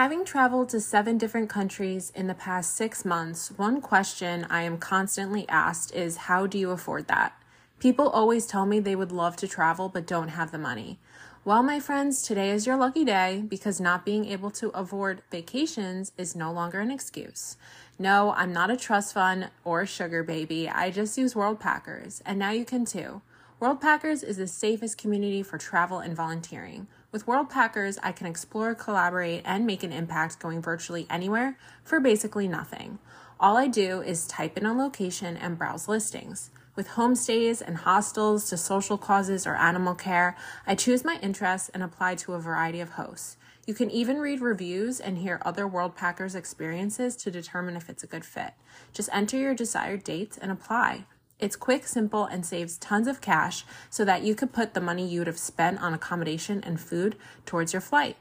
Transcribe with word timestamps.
Having 0.00 0.24
traveled 0.24 0.70
to 0.70 0.80
seven 0.80 1.18
different 1.18 1.50
countries 1.50 2.10
in 2.14 2.26
the 2.26 2.32
past 2.32 2.74
six 2.74 3.04
months, 3.04 3.50
one 3.58 3.82
question 3.82 4.46
I 4.48 4.62
am 4.62 4.78
constantly 4.78 5.46
asked 5.46 5.94
is 5.94 6.16
how 6.24 6.46
do 6.46 6.56
you 6.56 6.70
afford 6.70 7.06
that? 7.08 7.34
People 7.80 8.08
always 8.08 8.46
tell 8.46 8.64
me 8.64 8.80
they 8.80 8.96
would 8.96 9.12
love 9.12 9.36
to 9.36 9.46
travel 9.46 9.90
but 9.90 10.06
don't 10.06 10.28
have 10.28 10.52
the 10.52 10.58
money. 10.58 10.98
Well, 11.44 11.62
my 11.62 11.80
friends, 11.80 12.22
today 12.22 12.50
is 12.50 12.66
your 12.66 12.78
lucky 12.78 13.04
day 13.04 13.44
because 13.46 13.78
not 13.78 14.06
being 14.06 14.24
able 14.24 14.50
to 14.52 14.70
afford 14.70 15.20
vacations 15.30 16.12
is 16.16 16.34
no 16.34 16.50
longer 16.50 16.80
an 16.80 16.90
excuse. 16.90 17.58
No, 17.98 18.32
I'm 18.32 18.54
not 18.54 18.70
a 18.70 18.78
trust 18.78 19.12
fund 19.12 19.50
or 19.66 19.84
sugar 19.84 20.24
baby. 20.24 20.66
I 20.66 20.90
just 20.90 21.18
use 21.18 21.34
Worldpackers, 21.34 22.22
and 22.24 22.38
now 22.38 22.52
you 22.52 22.64
can 22.64 22.86
too. 22.86 23.20
Worldpackers 23.60 24.24
is 24.24 24.38
the 24.38 24.46
safest 24.46 24.96
community 24.96 25.42
for 25.42 25.58
travel 25.58 25.98
and 25.98 26.16
volunteering. 26.16 26.86
With 27.12 27.26
Worldpackers, 27.26 27.98
I 28.04 28.12
can 28.12 28.28
explore, 28.28 28.72
collaborate, 28.76 29.42
and 29.44 29.66
make 29.66 29.82
an 29.82 29.92
impact 29.92 30.38
going 30.38 30.62
virtually 30.62 31.08
anywhere 31.10 31.58
for 31.82 31.98
basically 31.98 32.46
nothing. 32.46 33.00
All 33.40 33.56
I 33.56 33.66
do 33.66 34.00
is 34.00 34.28
type 34.28 34.56
in 34.56 34.64
a 34.64 34.72
location 34.72 35.36
and 35.36 35.58
browse 35.58 35.88
listings. 35.88 36.50
With 36.76 36.90
homestays 36.90 37.60
and 37.60 37.78
hostels 37.78 38.48
to 38.50 38.56
social 38.56 38.96
causes 38.96 39.44
or 39.44 39.56
animal 39.56 39.96
care, 39.96 40.36
I 40.68 40.76
choose 40.76 41.04
my 41.04 41.18
interests 41.20 41.68
and 41.70 41.82
apply 41.82 42.14
to 42.16 42.34
a 42.34 42.38
variety 42.38 42.78
of 42.80 42.90
hosts. 42.90 43.36
You 43.66 43.74
can 43.74 43.90
even 43.90 44.18
read 44.18 44.40
reviews 44.40 45.00
and 45.00 45.18
hear 45.18 45.42
other 45.44 45.66
Worldpackers 45.66 46.36
experiences 46.36 47.16
to 47.16 47.30
determine 47.30 47.76
if 47.76 47.90
it's 47.90 48.04
a 48.04 48.08
good 48.08 48.24
fit. 48.24 48.52
Just 48.92 49.10
enter 49.12 49.36
your 49.36 49.54
desired 49.54 50.04
dates 50.04 50.38
and 50.38 50.52
apply. 50.52 51.06
It's 51.40 51.56
quick, 51.56 51.86
simple, 51.86 52.24
and 52.26 52.44
saves 52.44 52.76
tons 52.76 53.08
of 53.08 53.20
cash 53.20 53.64
so 53.88 54.04
that 54.04 54.22
you 54.22 54.34
could 54.34 54.52
put 54.52 54.74
the 54.74 54.80
money 54.80 55.06
you 55.06 55.20
would 55.20 55.26
have 55.26 55.38
spent 55.38 55.80
on 55.80 55.94
accommodation 55.94 56.62
and 56.64 56.80
food 56.80 57.16
towards 57.46 57.72
your 57.72 57.80
flight. 57.80 58.16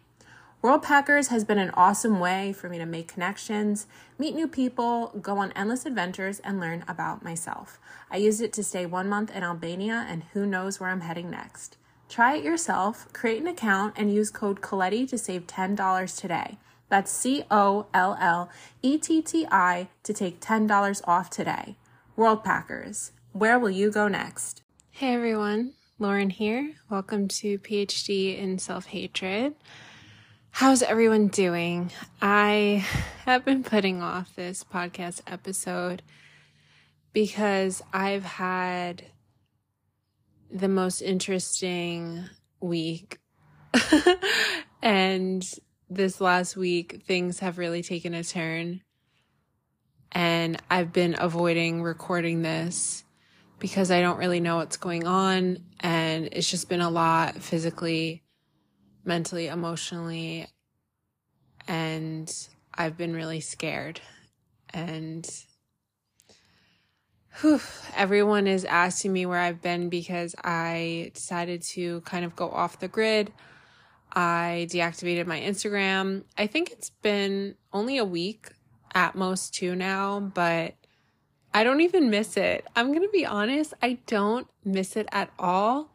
Worldpackers 0.64 1.30
has 1.30 1.46
been 1.46 1.58
an 1.58 1.72
awesome 1.74 2.20
way 2.20 2.52
for 2.52 2.68
me 2.68 2.78
to 2.78 2.86
make 2.86 3.08
connections, 3.08 3.88
meet 4.18 4.36
new 4.36 4.48
people, 4.48 5.08
go 5.22 5.38
on 5.38 5.54
endless 5.54 5.86
adventures, 5.86 6.40
and 6.40 6.60
learn 6.60 6.84
about 6.88 7.24
myself. 7.24 7.80
I 8.12 8.18
used 8.18 8.42
it 8.42 8.52
to 8.54 8.64
stay 8.64 8.86
one 8.86 9.08
month 9.08 9.34
in 9.34 9.44
Albania, 9.44 10.06
and 10.10 10.24
who 10.34 10.46
knows 10.46 10.80
where 10.80 10.90
I'm 10.90 11.02
heading 11.02 11.30
next. 11.30 11.78
Try 12.10 12.36
it 12.36 12.44
yourself, 12.44 13.08
create 13.14 13.42
an 13.42 13.48
account, 13.48 13.94
and 13.96 14.14
use 14.14 14.30
code 14.30 14.62
Colletti 14.62 15.08
to 15.10 15.18
save 15.18 15.48
$10 15.48 16.20
today. 16.20 16.58
That's 16.90 17.12
C 17.12 17.44
O 17.52 17.86
L 17.94 18.18
L 18.20 18.50
E 18.82 18.98
T 18.98 19.22
T 19.22 19.48
I 19.50 19.88
to 20.04 20.14
take 20.14 20.42
$10 20.42 21.02
off 21.08 21.30
today. 21.30 21.78
Worldpackers, 22.20 23.12
where 23.32 23.58
will 23.58 23.70
you 23.70 23.90
go 23.90 24.10
next? 24.10 24.62
Hey 24.92 25.14
everyone, 25.14 25.76
Lauren 26.00 26.30
here. 26.30 26.74
Welcome 26.90 27.30
to 27.30 27.58
PhD 27.60 28.38
in 28.38 28.60
Self 28.60 28.88
Hatred. 28.88 29.56
How's 30.52 30.84
everyone 30.84 31.30
doing? 31.30 31.92
I 32.22 32.86
have 33.24 33.46
been 33.46 33.64
putting 33.64 34.02
off 34.02 34.36
this 34.36 34.66
podcast 34.66 35.22
episode 35.28 36.02
because 37.14 37.82
I've 37.94 38.26
had 38.26 39.06
the 40.52 40.68
most 40.68 41.00
interesting 41.00 42.26
week. 42.60 43.20
and 44.82 45.50
this 45.90 46.20
last 46.20 46.58
week, 46.58 47.02
things 47.08 47.40
have 47.40 47.58
really 47.58 47.82
taken 47.82 48.14
a 48.14 48.26
turn 48.26 48.82
and 50.12 50.62
I've 50.70 50.92
been 50.92 51.16
avoiding 51.18 51.84
recording 51.84 52.42
this 52.42 53.04
because 53.60 53.92
I 53.92 54.02
don't 54.02 54.18
really 54.18 54.40
know 54.40 54.58
what's 54.58 54.78
going 54.78 55.06
on 55.06 55.58
and 55.80 56.30
it's 56.32 56.50
just 56.50 56.70
been 56.70 56.82
a 56.82 56.90
lot 56.90 57.36
physically, 57.36 58.24
mentally, 59.04 59.48
emotionally 59.48 60.48
and 61.68 62.32
I've 62.74 62.98
been 62.98 63.14
really 63.14 63.42
scared 63.42 64.02
and 64.74 65.30
whew, 67.42 67.62
everyone 67.96 68.48
is 68.48 68.66
asking 68.66 69.14
me 69.14 69.26
where 69.26 69.40
I've 69.40 69.62
been 69.62 69.90
because 69.90 70.36
I 70.44 71.12
decided 71.14 71.62
to 71.64 72.02
kind 72.02 72.26
of 72.26 72.36
go 72.36 72.50
off 72.50 72.80
the 72.80 72.88
grid. 72.88 73.32
I 74.12 74.68
deactivated 74.72 75.28
my 75.28 75.40
Instagram. 75.40 76.24
I 76.38 76.48
think 76.48 76.72
it's 76.72 76.90
been 76.90 77.56
only 77.72 77.98
a 77.98 78.06
week 78.06 78.50
at 78.94 79.16
most 79.16 79.54
two 79.54 79.76
now, 79.76 80.20
but 80.20 80.76
I 81.54 81.64
don't 81.64 81.82
even 81.82 82.10
miss 82.10 82.38
it. 82.38 82.66
I'm 82.76 82.88
going 82.88 83.02
to 83.02 83.10
be 83.10 83.26
honest, 83.26 83.74
I 83.82 84.00
don't 84.06 84.48
miss 84.64 84.96
it 84.96 85.08
at 85.12 85.32
all. 85.40 85.90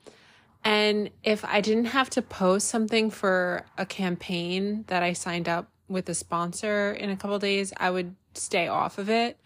And 0.65 1.11
if 1.23 1.45
I 1.45 1.61
didn't 1.61 1.87
have 1.87 2.11
to 2.11 2.23
post 2.23 2.69
something 2.69 3.11
for 3.11 3.67
a 3.77 3.85
campaign 3.85 4.85
that 4.87 5.03
I 5.03 5.13
signed 5.13 5.49
up 5.49 5.69
with 5.89 6.09
a 6.09 6.15
sponsor 6.15 6.93
in 6.93 7.11
a 7.11 7.17
couple 7.17 7.39
days, 7.39 7.73
I 7.77 7.91
would 7.91 8.15
stay 8.33 8.69
off 8.69 8.99
of 8.99 9.11
it. 9.11 9.39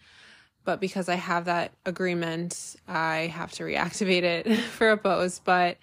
But 0.63 0.79
because 0.79 1.09
I 1.09 1.15
have 1.15 1.45
that 1.45 1.73
agreement, 1.85 2.75
I 2.87 3.31
have 3.33 3.51
to 3.53 3.63
reactivate 3.63 4.23
it 4.23 4.57
for 4.77 4.91
a 4.91 4.97
post. 4.97 5.43
But 5.43 5.77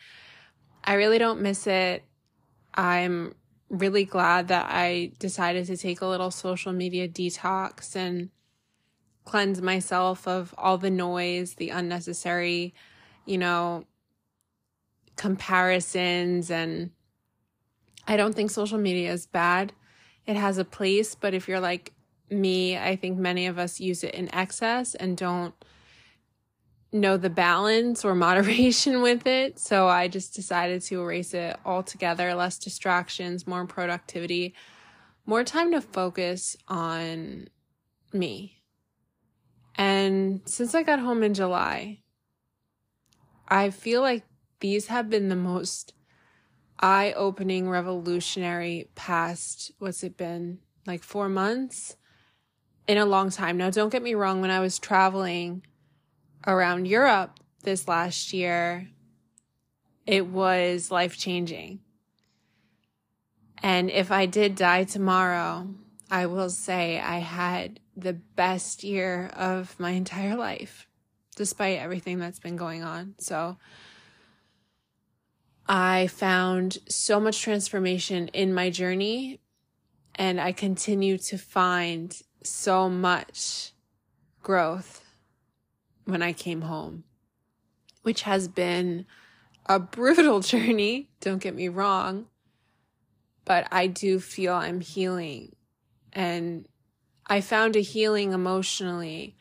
I 0.82 0.94
really 0.94 1.18
don't 1.18 1.42
miss 1.42 1.66
it. 1.66 2.02
I'm 2.74 3.34
really 3.68 4.04
glad 4.04 4.48
that 4.48 4.66
I 4.70 5.12
decided 5.18 5.66
to 5.66 5.76
take 5.76 6.00
a 6.00 6.06
little 6.06 6.30
social 6.30 6.72
media 6.72 7.08
detox 7.08 7.96
and 7.96 8.30
cleanse 9.24 9.60
myself 9.60 10.26
of 10.28 10.54
all 10.56 10.78
the 10.78 10.90
noise, 10.90 11.54
the 11.54 11.70
unnecessary, 11.70 12.74
you 13.24 13.38
know, 13.38 13.84
comparisons. 15.16 16.50
And 16.50 16.90
I 18.06 18.16
don't 18.16 18.34
think 18.34 18.50
social 18.50 18.78
media 18.78 19.12
is 19.12 19.26
bad. 19.26 19.72
It 20.26 20.36
has 20.36 20.58
a 20.58 20.64
place, 20.64 21.14
but 21.14 21.34
if 21.34 21.48
you're 21.48 21.60
like 21.60 21.92
me, 22.30 22.78
I 22.78 22.96
think 22.96 23.18
many 23.18 23.46
of 23.46 23.58
us 23.58 23.80
use 23.80 24.04
it 24.04 24.14
in 24.14 24.32
excess 24.34 24.94
and 24.94 25.16
don't 25.16 25.54
know 26.92 27.16
the 27.16 27.30
balance 27.30 28.04
or 28.04 28.14
moderation 28.26 29.02
with 29.02 29.26
it. 29.26 29.58
So 29.58 29.88
I 29.88 30.08
just 30.08 30.34
decided 30.34 30.82
to 30.82 31.02
erase 31.02 31.34
it 31.34 31.56
altogether. 31.64 32.34
Less 32.34 32.58
distractions, 32.58 33.46
more 33.46 33.66
productivity, 33.66 34.54
more 35.24 35.44
time 35.44 35.72
to 35.72 35.80
focus 35.80 36.56
on 36.68 37.48
me. 38.12 38.62
And 39.74 40.40
since 40.46 40.74
I 40.74 40.82
got 40.82 41.00
home 41.00 41.22
in 41.22 41.34
July, 41.34 42.00
I 43.48 43.70
feel 43.70 44.00
like 44.00 44.24
these 44.60 44.86
have 44.86 45.10
been 45.10 45.28
the 45.28 45.36
most 45.36 45.92
eye 46.80 47.12
opening, 47.16 47.68
revolutionary 47.68 48.88
past, 48.94 49.72
what's 49.78 50.02
it 50.02 50.16
been? 50.16 50.58
Like 50.86 51.02
four 51.02 51.28
months 51.28 51.96
in 52.86 52.98
a 52.98 53.06
long 53.06 53.30
time. 53.30 53.56
Now, 53.56 53.70
don't 53.70 53.90
get 53.90 54.02
me 54.02 54.14
wrong, 54.14 54.40
when 54.40 54.50
I 54.50 54.60
was 54.60 54.78
traveling, 54.78 55.62
around 56.46 56.86
Europe 56.86 57.40
this 57.62 57.88
last 57.88 58.32
year, 58.32 58.88
it 60.06 60.26
was 60.26 60.90
life 60.90 61.18
changing. 61.18 61.80
And 63.62 63.90
if 63.90 64.12
I 64.12 64.26
did 64.26 64.54
die 64.54 64.84
tomorrow, 64.84 65.68
I 66.10 66.26
will 66.26 66.50
say 66.50 67.00
I 67.00 67.18
had 67.18 67.80
the 67.96 68.12
best 68.12 68.84
year 68.84 69.30
of 69.34 69.78
my 69.80 69.90
entire 69.90 70.36
life, 70.36 70.86
despite 71.34 71.78
everything 71.78 72.18
that's 72.18 72.38
been 72.38 72.56
going 72.56 72.84
on. 72.84 73.14
So 73.18 73.56
I 75.66 76.06
found 76.06 76.78
so 76.88 77.18
much 77.18 77.40
transformation 77.40 78.28
in 78.28 78.54
my 78.54 78.70
journey, 78.70 79.40
and 80.14 80.40
I 80.40 80.52
continue 80.52 81.18
to 81.18 81.38
find 81.38 82.16
so 82.44 82.88
much 82.88 83.72
growth 84.42 85.05
when 86.06 86.22
I 86.22 86.32
came 86.32 86.62
home, 86.62 87.04
which 88.02 88.22
has 88.22 88.48
been 88.48 89.04
a 89.66 89.78
brutal 89.78 90.40
journey. 90.52 91.10
Don't 91.20 91.42
get 91.42 91.54
me 91.54 91.68
wrong. 91.68 92.26
But 93.44 93.68
I 93.70 93.86
do 93.86 94.18
feel 94.18 94.54
I'm 94.54 94.80
healing. 94.80 95.54
And 96.12 96.66
I 97.26 97.40
found 97.40 97.76
a 97.76 97.80
healing 97.80 98.32
emotionally 98.32 99.36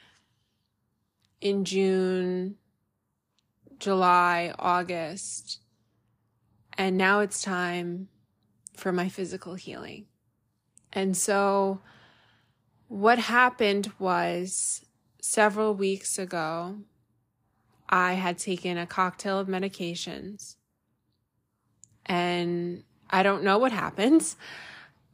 in 1.39 1.63
June, 1.65 2.55
July, 3.79 4.53
August. 4.59 5.59
And 6.77 6.97
now 6.97 7.21
it's 7.21 7.41
time 7.41 8.09
for 8.75 8.91
my 8.91 9.07
physical 9.07 9.55
healing. 9.55 10.07
And 10.91 11.15
so 11.15 11.81
what 12.87 13.19
happened 13.19 13.91
was 13.97 14.85
several 15.25 15.73
weeks 15.73 16.19
ago, 16.19 16.77
I 17.89 18.13
had 18.13 18.37
taken 18.37 18.77
a 18.77 18.85
cocktail 18.85 19.39
of 19.39 19.47
medications 19.47 20.55
and 22.05 22.83
I 23.09 23.23
don't 23.23 23.43
know 23.43 23.57
what 23.57 23.71
happens. 23.71 24.35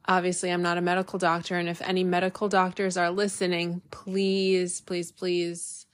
Obviously, 0.06 0.50
I'm 0.50 0.62
not 0.62 0.78
a 0.78 0.82
medical 0.82 1.18
doctor. 1.18 1.56
And 1.56 1.68
if 1.68 1.80
any 1.80 2.04
medical 2.04 2.48
doctors 2.48 2.96
are 2.96 3.10
listening, 3.10 3.80
please, 3.90 4.80
please, 4.82 5.10
please 5.10 5.86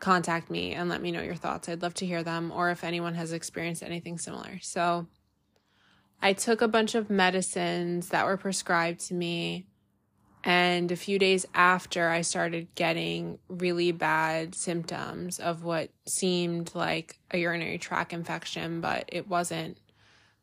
contact 0.00 0.50
me 0.50 0.72
and 0.72 0.90
let 0.90 1.00
me 1.00 1.10
know 1.10 1.22
your 1.22 1.36
thoughts. 1.36 1.68
I'd 1.68 1.82
love 1.82 1.94
to 1.94 2.06
hear 2.06 2.22
them 2.22 2.52
or 2.52 2.70
if 2.70 2.84
anyone 2.84 3.14
has 3.14 3.32
experienced 3.32 3.82
anything 3.82 4.18
similar. 4.18 4.58
So 4.60 5.06
I 6.20 6.34
took 6.34 6.60
a 6.60 6.68
bunch 6.68 6.94
of 6.94 7.08
medicines 7.08 8.08
that 8.08 8.26
were 8.26 8.36
prescribed 8.36 9.00
to 9.06 9.14
me. 9.14 9.66
And 10.44 10.90
a 10.90 10.96
few 10.96 11.18
days 11.18 11.46
after, 11.54 12.08
I 12.08 12.22
started 12.22 12.74
getting 12.74 13.38
really 13.48 13.92
bad 13.92 14.54
symptoms 14.54 15.38
of 15.38 15.62
what 15.62 15.90
seemed 16.06 16.74
like 16.74 17.18
a 17.30 17.38
urinary 17.38 17.78
tract 17.78 18.12
infection, 18.12 18.80
but 18.80 19.04
it 19.08 19.28
wasn't. 19.28 19.78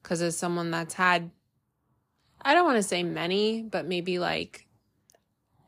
Because 0.01 0.21
as 0.21 0.37
someone 0.37 0.71
that's 0.71 0.93
had, 0.93 1.31
I 2.41 2.53
don't 2.53 2.65
want 2.65 2.77
to 2.77 2.83
say 2.83 3.03
many, 3.03 3.61
but 3.61 3.85
maybe 3.85 4.19
like 4.19 4.65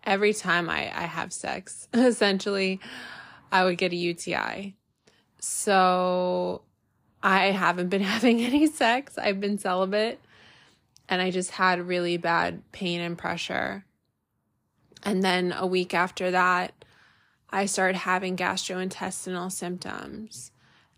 every 0.05 0.33
time 0.33 0.69
I, 0.69 0.83
I 0.95 1.05
have 1.07 1.33
sex, 1.33 1.89
essentially, 1.93 2.79
I 3.51 3.65
would 3.65 3.77
get 3.77 3.91
a 3.91 3.97
UTI. 3.97 4.75
So 5.39 6.61
I 7.21 7.47
haven't 7.47 7.89
been 7.89 8.01
having 8.15 8.41
any 8.41 8.67
sex. 8.67 9.17
I've 9.17 9.41
been 9.41 9.57
celibate 9.57 10.19
and 11.09 11.21
I 11.21 11.31
just 11.31 11.51
had 11.51 11.85
really 11.85 12.15
bad 12.15 12.61
pain 12.71 13.01
and 13.01 13.17
pressure. 13.17 13.83
And 15.03 15.23
then 15.23 15.53
a 15.57 15.65
week 15.65 15.93
after 15.93 16.31
that, 16.31 16.73
I 17.49 17.65
started 17.65 17.97
having 17.97 18.37
gastrointestinal 18.37 19.51
symptoms 19.51 20.51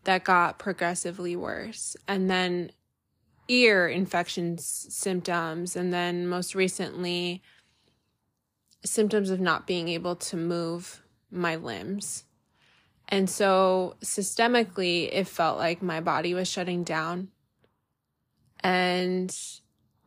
that 0.04 0.24
got 0.24 0.60
progressively 0.60 1.36
worse. 1.36 1.96
And 2.08 2.30
then 2.30 2.72
ear 3.48 3.88
infection 3.88 4.58
symptoms. 4.58 5.76
And 5.76 5.94
then 5.94 6.28
most 6.28 6.56
recently, 6.56 7.42
symptoms 8.86 9.30
of 9.30 9.40
not 9.40 9.68
being 9.68 9.88
able 9.90 10.16
to 10.16 10.38
move 10.38 11.02
my 11.32 11.56
limbs. 11.56 12.26
And 13.10 13.30
so 13.30 13.96
systemically, 14.04 15.10
it 15.12 15.28
felt 15.28 15.58
like 15.58 15.82
my 15.82 16.02
body 16.02 16.34
was 16.34 16.48
shutting 16.48 16.84
down. 16.84 17.30
And 18.62 19.36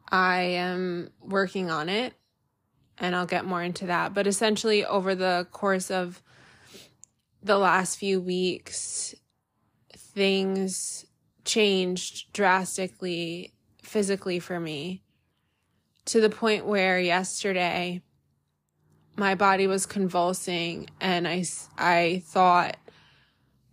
I 0.09 0.41
am 0.41 1.11
working 1.21 1.71
on 1.71 1.89
it. 1.89 2.15
And 2.99 3.15
I'll 3.15 3.27
get 3.27 3.45
more 3.45 3.63
into 3.63 3.87
that. 3.87 4.15
But 4.15 4.27
essentially, 4.27 4.85
over 4.85 5.15
the 5.15 5.47
course 5.53 5.91
of 5.91 6.23
the 7.43 7.59
last 7.59 7.99
few 7.99 8.21
weeks, 8.21 9.15
things 9.95 11.05
changed 11.45 12.33
drastically 12.33 13.53
physically 13.83 14.41
for 14.41 14.59
me 14.59 15.03
to 16.07 16.21
the 16.21 16.31
point 16.31 16.67
where 16.67 16.99
yesterday 16.99 18.03
my 19.17 19.35
body 19.35 19.67
was 19.67 19.87
convulsing 19.87 20.89
and 21.01 21.27
I, 21.27 21.45
I 21.79 22.23
thought 22.27 22.77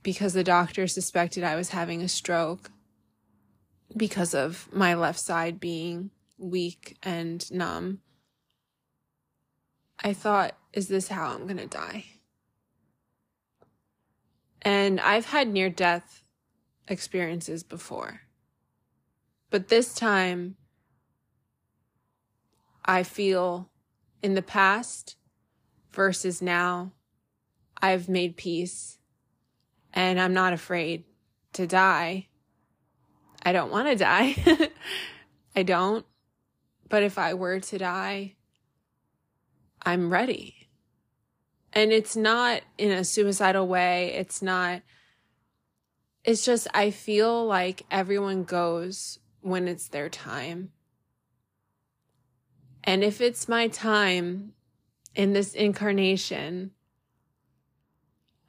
because 0.03 0.33
the 0.33 0.43
doctor 0.43 0.87
suspected 0.87 1.43
I 1.43 1.55
was 1.55 1.69
having 1.69 2.01
a 2.01 2.07
stroke 2.07 2.71
because 3.95 4.33
of 4.33 4.69
my 4.71 4.93
left 4.93 5.19
side 5.19 5.59
being 5.59 6.11
weak 6.37 6.97
and 7.03 7.49
numb. 7.51 7.99
I 10.03 10.13
thought, 10.13 10.57
is 10.73 10.89
this 10.89 11.07
how 11.07 11.27
I'm 11.27 11.45
going 11.45 11.57
to 11.57 11.67
die? 11.67 12.05
And 14.61 14.99
I've 14.99 15.25
had 15.25 15.47
near 15.47 15.69
death 15.69 16.23
experiences 16.87 17.63
before. 17.63 18.21
But 19.49 19.69
this 19.69 19.93
time, 19.93 20.55
I 22.83 23.03
feel 23.03 23.69
in 24.21 24.33
the 24.33 24.41
past 24.41 25.15
versus 25.91 26.41
now, 26.41 26.91
I've 27.81 28.09
made 28.09 28.35
peace 28.35 28.97
and 29.93 30.19
I'm 30.19 30.33
not 30.33 30.53
afraid 30.53 31.03
to 31.53 31.67
die. 31.67 32.27
I 33.45 33.51
don't 33.51 33.71
want 33.71 33.89
to 33.89 33.95
die. 33.95 34.35
I 35.55 35.63
don't. 35.63 36.05
But 36.89 37.03
if 37.03 37.17
I 37.17 37.33
were 37.33 37.59
to 37.59 37.77
die, 37.77 38.35
I'm 39.85 40.11
ready. 40.11 40.69
And 41.73 41.91
it's 41.91 42.15
not 42.15 42.61
in 42.77 42.91
a 42.91 43.03
suicidal 43.03 43.67
way. 43.67 44.13
It's 44.13 44.41
not, 44.41 44.81
it's 46.23 46.45
just, 46.45 46.67
I 46.73 46.91
feel 46.91 47.45
like 47.45 47.83
everyone 47.89 48.43
goes 48.43 49.19
when 49.41 49.67
it's 49.67 49.87
their 49.87 50.09
time. 50.09 50.71
And 52.83 53.03
if 53.03 53.21
it's 53.21 53.47
my 53.47 53.67
time 53.67 54.53
in 55.15 55.33
this 55.33 55.53
incarnation, 55.53 56.71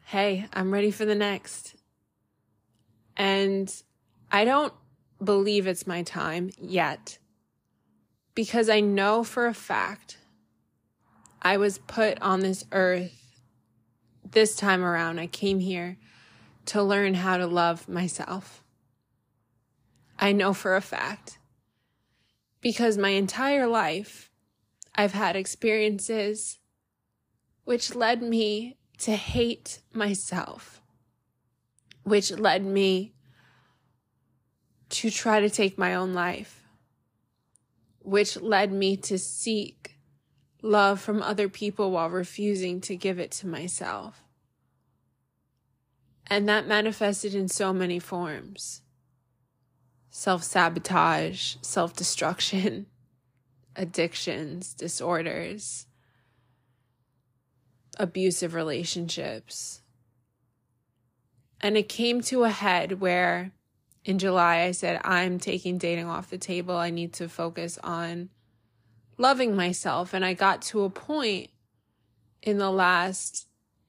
hey, 0.07 0.47
I'm 0.53 0.73
ready 0.73 0.91
for 0.91 1.05
the 1.05 1.15
next. 1.15 1.77
And 3.17 3.73
I 4.31 4.45
don't 4.45 4.73
believe 5.23 5.67
it's 5.67 5.87
my 5.87 6.03
time 6.03 6.51
yet 6.61 7.19
because 8.35 8.69
I 8.69 8.81
know 8.81 9.25
for 9.25 9.47
a 9.47 9.55
fact 9.55 10.19
I 11.45 11.59
was 11.59 11.77
put 11.77 12.21
on 12.23 12.41
this 12.41 12.65
earth 12.73 13.13
this 14.29 14.57
time 14.57 14.83
around. 14.83 15.19
I 15.19 15.27
came 15.27 15.61
here 15.61 15.99
to 16.67 16.83
learn 16.83 17.13
how 17.13 17.37
to 17.37 17.47
love 17.47 17.87
myself. 17.87 18.65
I 20.19 20.33
know 20.33 20.55
for 20.55 20.75
a 20.75 20.81
fact 20.81 21.39
because 22.63 22.97
my 22.97 23.11
entire 23.11 23.67
life 23.67 24.31
I've 24.95 25.13
had 25.13 25.37
experiences 25.37 26.61
which 27.65 27.95
led 27.95 28.23
me 28.23 28.79
to 28.99 29.13
hate 29.13 29.81
myself, 29.93 30.81
which 32.05 32.31
led 32.31 32.65
me 32.65 33.13
to 34.89 35.11
try 35.11 35.41
to 35.41 35.51
take 35.51 35.77
my 35.77 35.95
own 35.95 36.15
life, 36.15 36.63
which 38.01 38.41
led 38.41 38.73
me 38.73 38.97
to 38.99 39.19
seek 39.19 39.94
love 40.65 40.99
from 40.99 41.23
other 41.23 41.49
people 41.49 41.91
while 41.91 42.09
refusing 42.09 42.81
to 42.81 42.97
give 42.97 43.19
it 43.19 43.31
to 43.31 43.47
myself. 43.47 44.23
And 46.27 46.49
that 46.49 46.67
manifested 46.67 47.35
in 47.35 47.49
so 47.49 47.73
many 47.73 47.99
forms 47.99 48.81
self 50.11 50.43
sabotage, 50.43 51.57
self 51.61 51.95
destruction, 51.95 52.87
addictions, 53.77 54.73
disorders, 54.73 55.87
abusive 57.99 58.55
relationships. 58.55 59.83
And 61.61 61.77
it 61.77 61.89
came 61.89 62.21
to 62.23 62.45
a 62.45 62.51
head 62.51 63.01
where 63.01 63.53
in 64.05 64.19
July 64.19 64.61
I 64.61 64.73
said, 64.73 65.01
I'm 65.05 65.39
taking 65.39 65.79
dating 65.79 66.07
off 66.07 66.31
the 66.31 66.39
table. 66.39 66.77
I 66.77 66.91
need 66.91 67.13
to 67.15 67.29
focus 67.29 67.79
on 67.83 68.29
loving 69.19 69.55
myself. 69.57 70.15
And 70.15 70.25
I 70.25 70.35
got 70.35 70.63
to 70.63 70.85
a 70.85 70.91
point 70.91 71.51
in 72.43 72.59
the 72.59 72.71
last 72.71 73.49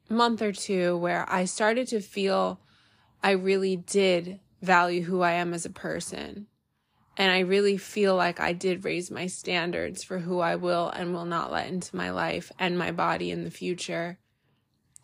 month 0.09 0.41
or 0.41 0.51
two 0.51 0.97
where 0.97 1.25
I 1.29 1.45
started 1.45 1.87
to 1.89 1.99
feel 1.99 2.59
I 3.23 3.31
really 3.31 3.75
did 3.75 4.39
value 4.61 5.03
who 5.03 5.21
I 5.21 5.33
am 5.33 5.53
as 5.53 5.65
a 5.65 5.69
person. 5.69 6.47
And 7.17 7.31
I 7.31 7.39
really 7.39 7.77
feel 7.77 8.15
like 8.15 8.39
I 8.39 8.53
did 8.53 8.83
raise 8.83 9.09
my 9.09 9.27
standards 9.27 10.03
for 10.03 10.19
who 10.19 10.39
I 10.39 10.55
will 10.55 10.89
and 10.89 11.13
will 11.13 11.25
not 11.25 11.51
let 11.51 11.67
into 11.67 11.95
my 11.95 12.11
life 12.11 12.51
and 12.59 12.77
my 12.77 12.91
body 12.91 13.31
in 13.31 13.45
the 13.45 13.51
future. 13.51 14.19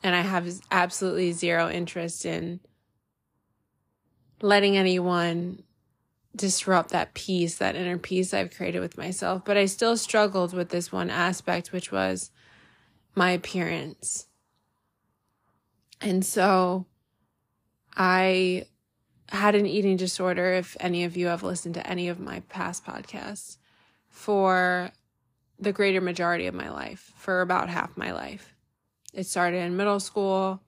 And 0.03 0.13
I 0.13 0.21
have 0.21 0.47
absolutely 0.69 1.31
zero 1.31 1.69
interest 1.69 2.25
in 2.25 2.59
letting 4.41 4.75
anyone 4.75 5.63
disrupt 6.35 6.91
that 6.91 7.13
peace, 7.13 7.57
that 7.57 7.75
inner 7.75 7.97
peace 7.97 8.33
I've 8.33 8.55
created 8.55 8.79
with 8.79 8.97
myself. 8.97 9.43
But 9.45 9.57
I 9.57 9.65
still 9.65 9.97
struggled 9.97 10.53
with 10.53 10.69
this 10.69 10.91
one 10.91 11.09
aspect, 11.09 11.71
which 11.71 11.91
was 11.91 12.31
my 13.15 13.31
appearance. 13.31 14.27
And 15.99 16.25
so 16.25 16.85
I 17.95 18.65
had 19.29 19.55
an 19.55 19.65
eating 19.65 19.97
disorder, 19.97 20.53
if 20.53 20.75
any 20.79 21.03
of 21.03 21.15
you 21.15 21.27
have 21.27 21.43
listened 21.43 21.75
to 21.75 21.87
any 21.87 22.09
of 22.09 22.19
my 22.19 22.41
past 22.49 22.85
podcasts, 22.85 23.57
for 24.07 24.91
the 25.59 25.71
greater 25.71 26.01
majority 26.01 26.47
of 26.47 26.53
my 26.53 26.69
life, 26.69 27.13
for 27.15 27.41
about 27.41 27.69
half 27.69 27.95
my 27.95 28.11
life. 28.11 28.53
It 29.13 29.25
started 29.25 29.57
in 29.57 29.77
middle 29.77 29.99
school, 29.99 30.61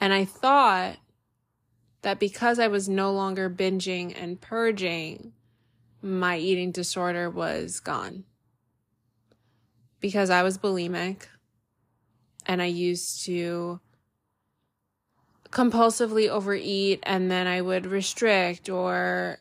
and 0.00 0.12
I 0.12 0.24
thought 0.24 0.96
that 2.04 2.20
because 2.20 2.58
I 2.58 2.68
was 2.68 2.88
no 2.88 3.12
longer 3.12 3.50
binging 3.50 4.14
and 4.16 4.40
purging, 4.40 5.32
my 6.00 6.38
eating 6.38 6.70
disorder 6.70 7.28
was 7.28 7.80
gone. 7.80 8.24
Because 10.00 10.30
I 10.30 10.42
was 10.42 10.58
bulimic 10.58 11.26
and 12.46 12.62
I 12.62 12.66
used 12.66 13.24
to 13.24 13.80
compulsively 15.50 16.28
overeat 16.28 17.00
and 17.04 17.30
then 17.30 17.46
I 17.46 17.60
would 17.60 17.86
restrict 17.86 18.68
or 18.68 19.38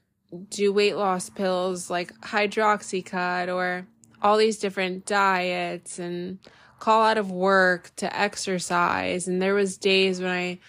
do 0.50 0.72
weight 0.72 0.96
loss 0.96 1.29
pills 1.29 1.89
like 1.89 2.13
hydroxycut 2.22 3.53
or 3.53 3.88
all 4.22 4.38
these 4.38 4.58
different 4.58 5.05
diets 5.05 6.00
and 6.00 6.39
call 6.79 7.03
out 7.03 7.17
of 7.17 7.29
work 7.29 7.91
to 7.98 8.17
exercise 8.17 9.27
and 9.27 9.41
there 9.41 9.53
was 9.53 9.77
days 9.77 10.22
when 10.22 10.32
I 10.32 10.60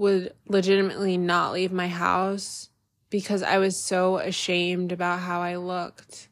would 0.00 0.32
legitimately 0.48 1.18
not 1.18 1.52
leave 1.52 1.70
my 1.70 1.86
house 1.86 2.70
because 3.10 3.42
I 3.42 3.58
was 3.58 3.76
so 3.76 4.16
ashamed 4.16 4.92
about 4.92 5.18
how 5.18 5.42
I 5.42 5.56
looked. 5.56 6.28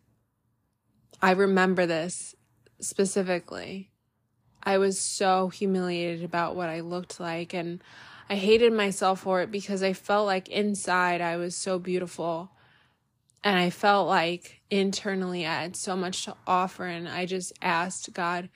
I 1.20 1.32
remember 1.32 1.84
this 1.84 2.34
specifically. 2.80 3.90
I 4.62 4.78
was 4.78 4.98
so 4.98 5.48
humiliated 5.48 6.24
about 6.24 6.56
what 6.56 6.70
I 6.70 6.80
looked 6.80 7.20
like 7.20 7.52
and 7.52 7.82
I 8.30 8.36
hated 8.36 8.72
myself 8.72 9.20
for 9.20 9.42
it 9.42 9.50
because 9.50 9.82
I 9.82 9.92
felt 9.92 10.24
like 10.24 10.48
inside 10.48 11.20
I 11.20 11.36
was 11.36 11.54
so 11.54 11.78
beautiful 11.78 12.50
and 13.44 13.58
I 13.58 13.68
felt 13.68 14.08
like 14.08 14.62
internally 14.70 15.44
I 15.44 15.60
had 15.60 15.76
so 15.76 15.94
much 15.94 16.24
to 16.24 16.34
offer 16.46 16.86
and 16.86 17.06
I 17.06 17.26
just 17.26 17.52
asked 17.60 18.14
God, 18.14 18.48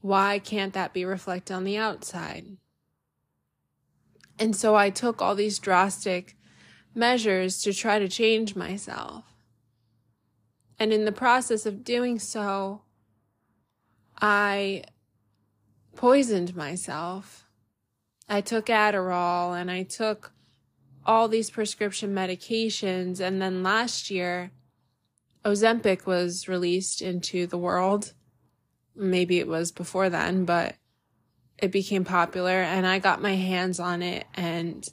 why 0.00 0.38
can't 0.38 0.72
that 0.72 0.94
be 0.94 1.04
reflected 1.04 1.52
on 1.52 1.64
the 1.64 1.76
outside? 1.76 2.56
And 4.42 4.56
so 4.56 4.74
I 4.74 4.90
took 4.90 5.22
all 5.22 5.36
these 5.36 5.60
drastic 5.60 6.36
measures 6.96 7.62
to 7.62 7.72
try 7.72 8.00
to 8.00 8.08
change 8.08 8.56
myself. 8.56 9.36
And 10.80 10.92
in 10.92 11.04
the 11.04 11.12
process 11.12 11.64
of 11.64 11.84
doing 11.84 12.18
so, 12.18 12.82
I 14.20 14.82
poisoned 15.94 16.56
myself. 16.56 17.46
I 18.28 18.40
took 18.40 18.66
Adderall 18.66 19.56
and 19.56 19.70
I 19.70 19.84
took 19.84 20.32
all 21.06 21.28
these 21.28 21.48
prescription 21.48 22.12
medications. 22.12 23.20
And 23.20 23.40
then 23.40 23.62
last 23.62 24.10
year, 24.10 24.50
Ozempic 25.44 26.04
was 26.04 26.48
released 26.48 27.00
into 27.00 27.46
the 27.46 27.58
world. 27.58 28.12
Maybe 28.96 29.38
it 29.38 29.46
was 29.46 29.70
before 29.70 30.10
then, 30.10 30.44
but 30.44 30.74
it 31.62 31.70
became 31.70 32.04
popular 32.04 32.60
and 32.60 32.84
I 32.86 32.98
got 32.98 33.22
my 33.22 33.36
hands 33.36 33.78
on 33.78 34.02
it 34.02 34.26
and 34.34 34.84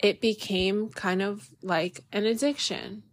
it 0.00 0.20
became 0.20 0.90
kind 0.90 1.22
of 1.22 1.48
like 1.62 2.00
an 2.12 2.26
addiction 2.26 3.04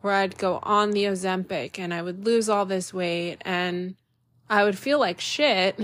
where 0.00 0.14
I'd 0.14 0.38
go 0.38 0.60
on 0.62 0.92
the 0.92 1.04
Ozempic 1.04 1.78
and 1.78 1.92
I 1.92 2.02
would 2.02 2.24
lose 2.24 2.48
all 2.48 2.66
this 2.66 2.94
weight 2.94 3.38
and 3.40 3.96
I 4.48 4.62
would 4.62 4.78
feel 4.78 5.00
like 5.00 5.20
shit, 5.20 5.80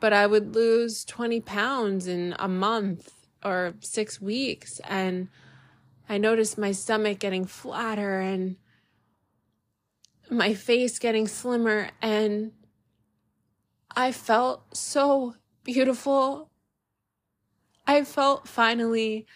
but 0.00 0.12
I 0.12 0.26
would 0.26 0.54
lose 0.54 1.02
20 1.04 1.40
pounds 1.40 2.06
in 2.06 2.36
a 2.38 2.48
month 2.48 3.10
or 3.42 3.74
six 3.80 4.20
weeks. 4.20 4.80
And 4.80 5.28
I 6.08 6.18
noticed 6.18 6.58
my 6.58 6.72
stomach 6.72 7.20
getting 7.20 7.46
flatter 7.46 8.20
and 8.20 8.56
my 10.30 10.52
face 10.52 10.98
getting 10.98 11.26
slimmer 11.26 11.88
and 12.02 12.52
I 13.96 14.12
felt 14.12 14.76
so 14.76 15.34
beautiful. 15.62 16.50
I 17.86 18.04
felt 18.04 18.48
finally 18.48 19.26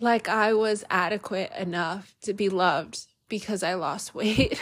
like 0.00 0.28
I 0.28 0.52
was 0.52 0.84
adequate 0.90 1.52
enough 1.58 2.14
to 2.22 2.32
be 2.32 2.48
loved 2.48 3.06
because 3.28 3.62
I 3.62 3.74
lost 3.74 4.14
weight. 4.14 4.60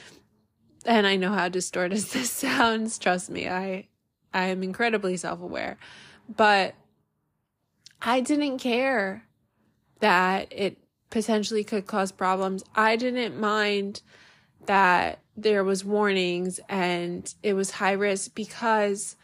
and 0.86 1.06
I 1.06 1.16
know 1.16 1.32
how 1.32 1.48
distorted 1.48 1.98
this 2.12 2.30
sounds. 2.30 2.98
Trust 2.98 3.30
me, 3.30 3.48
I 3.48 3.88
I 4.32 4.46
am 4.46 4.62
incredibly 4.62 5.16
self-aware. 5.16 5.78
But 6.28 6.74
I 8.02 8.20
didn't 8.20 8.58
care 8.58 9.24
that 10.00 10.48
it 10.50 10.78
potentially 11.08 11.64
could 11.64 11.86
cause 11.86 12.12
problems. 12.12 12.62
I 12.74 12.96
didn't 12.96 13.40
mind 13.40 14.02
that 14.66 15.20
there 15.36 15.64
was 15.64 15.84
warnings 15.84 16.60
and 16.68 17.32
it 17.42 17.52
was 17.52 17.72
high 17.72 17.92
risk 17.92 18.34
because 18.34 19.16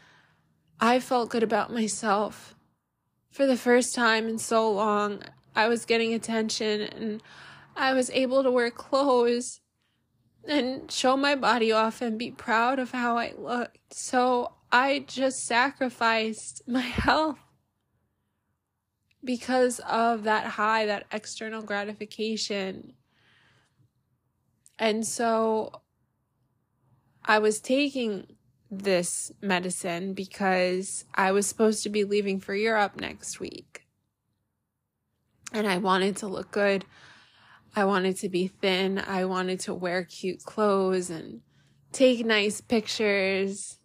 I 0.78 1.00
felt 1.00 1.30
good 1.30 1.42
about 1.42 1.72
myself. 1.72 2.54
For 3.30 3.46
the 3.46 3.56
first 3.56 3.94
time 3.94 4.28
in 4.28 4.38
so 4.38 4.70
long, 4.70 5.22
I 5.54 5.68
was 5.68 5.86
getting 5.86 6.12
attention 6.12 6.82
and 6.82 7.22
I 7.74 7.94
was 7.94 8.10
able 8.10 8.42
to 8.42 8.50
wear 8.50 8.70
clothes 8.70 9.60
and 10.44 10.90
show 10.90 11.16
my 11.16 11.34
body 11.34 11.72
off 11.72 12.02
and 12.02 12.18
be 12.18 12.30
proud 12.30 12.78
of 12.78 12.90
how 12.90 13.16
I 13.16 13.32
looked. 13.36 13.94
So 13.94 14.52
I 14.70 15.04
just 15.06 15.46
sacrificed 15.46 16.62
my 16.68 16.80
health 16.80 17.38
because 19.24 19.78
of 19.80 20.24
that 20.24 20.46
high, 20.46 20.86
that 20.86 21.06
external 21.12 21.62
gratification. 21.62 22.94
And 24.78 25.06
so 25.06 25.81
I 27.24 27.38
was 27.38 27.60
taking 27.60 28.26
this 28.70 29.30
medicine 29.40 30.14
because 30.14 31.04
I 31.14 31.32
was 31.32 31.46
supposed 31.46 31.82
to 31.82 31.88
be 31.88 32.04
leaving 32.04 32.40
for 32.40 32.54
Europe 32.54 32.98
next 32.98 33.38
week. 33.38 33.86
And 35.52 35.66
I 35.66 35.78
wanted 35.78 36.16
to 36.18 36.26
look 36.26 36.50
good. 36.50 36.84
I 37.76 37.84
wanted 37.84 38.16
to 38.18 38.28
be 38.28 38.48
thin. 38.48 38.98
I 38.98 39.24
wanted 39.26 39.60
to 39.60 39.74
wear 39.74 40.04
cute 40.04 40.42
clothes 40.42 41.10
and 41.10 41.42
take 41.92 42.24
nice 42.24 42.60
pictures 42.60 43.78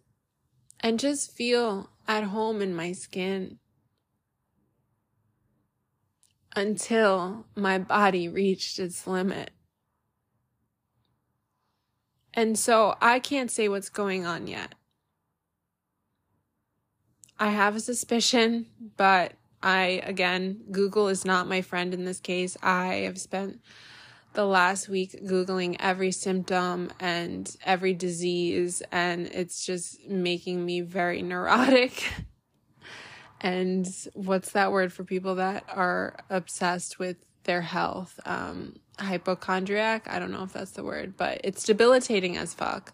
and 0.80 0.98
just 0.98 1.36
feel 1.36 1.90
at 2.06 2.24
home 2.24 2.62
in 2.62 2.74
my 2.74 2.92
skin 2.92 3.58
until 6.56 7.46
my 7.54 7.78
body 7.78 8.28
reached 8.28 8.78
its 8.78 9.06
limit. 9.06 9.50
And 12.38 12.56
so 12.56 12.96
I 13.00 13.18
can't 13.18 13.50
say 13.50 13.68
what's 13.68 13.88
going 13.88 14.24
on 14.24 14.46
yet. 14.46 14.76
I 17.36 17.50
have 17.50 17.74
a 17.74 17.80
suspicion, 17.80 18.66
but 18.96 19.32
I, 19.60 20.00
again, 20.04 20.60
Google 20.70 21.08
is 21.08 21.24
not 21.24 21.48
my 21.48 21.62
friend 21.62 21.92
in 21.92 22.04
this 22.04 22.20
case. 22.20 22.56
I 22.62 22.94
have 23.06 23.18
spent 23.18 23.60
the 24.34 24.44
last 24.44 24.88
week 24.88 25.20
Googling 25.24 25.74
every 25.80 26.12
symptom 26.12 26.92
and 27.00 27.56
every 27.66 27.92
disease, 27.92 28.84
and 28.92 29.26
it's 29.26 29.66
just 29.66 30.06
making 30.06 30.64
me 30.64 30.80
very 30.80 31.22
neurotic. 31.22 32.04
and 33.40 33.84
what's 34.14 34.52
that 34.52 34.70
word 34.70 34.92
for 34.92 35.02
people 35.02 35.34
that 35.34 35.64
are 35.74 36.14
obsessed 36.30 37.00
with 37.00 37.16
their 37.48 37.62
health? 37.62 38.20
Um, 38.24 38.76
hypochondriac. 39.00 40.06
I 40.08 40.18
don't 40.18 40.30
know 40.30 40.42
if 40.42 40.52
that's 40.52 40.72
the 40.72 40.84
word, 40.84 41.16
but 41.16 41.40
it's 41.44 41.64
debilitating 41.64 42.36
as 42.36 42.54
fuck. 42.54 42.92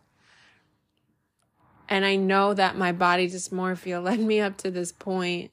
And 1.88 2.04
I 2.04 2.16
know 2.16 2.54
that 2.54 2.78
my 2.78 2.92
body 2.92 3.28
dysmorphia 3.28 4.02
led 4.02 4.20
me 4.20 4.40
up 4.40 4.56
to 4.58 4.70
this 4.70 4.92
point. 4.92 5.50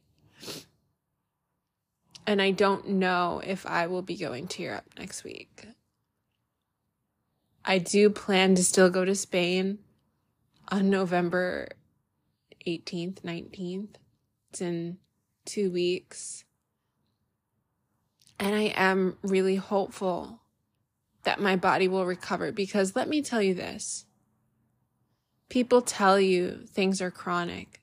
And 2.27 2.41
I 2.41 2.51
don't 2.51 2.87
know 2.87 3.41
if 3.43 3.65
I 3.65 3.87
will 3.87 4.03
be 4.03 4.15
going 4.15 4.47
to 4.47 4.63
Europe 4.63 4.85
next 4.97 5.23
week. 5.23 5.65
I 7.65 7.79
do 7.79 8.09
plan 8.09 8.55
to 8.55 8.63
still 8.63 8.89
go 8.89 9.03
to 9.05 9.15
Spain 9.15 9.79
on 10.69 10.89
November 10.89 11.69
18th, 12.67 13.21
19th. 13.21 13.95
It's 14.51 14.61
in 14.61 14.97
two 15.45 15.71
weeks. 15.71 16.45
And 18.41 18.55
I 18.55 18.73
am 18.75 19.17
really 19.21 19.55
hopeful 19.55 20.41
that 21.25 21.39
my 21.39 21.55
body 21.55 21.87
will 21.87 22.07
recover 22.07 22.51
because 22.51 22.95
let 22.95 23.07
me 23.07 23.21
tell 23.21 23.39
you 23.41 23.53
this. 23.53 24.05
People 25.47 25.83
tell 25.83 26.19
you 26.19 26.65
things 26.65 27.03
are 27.03 27.11
chronic. 27.11 27.81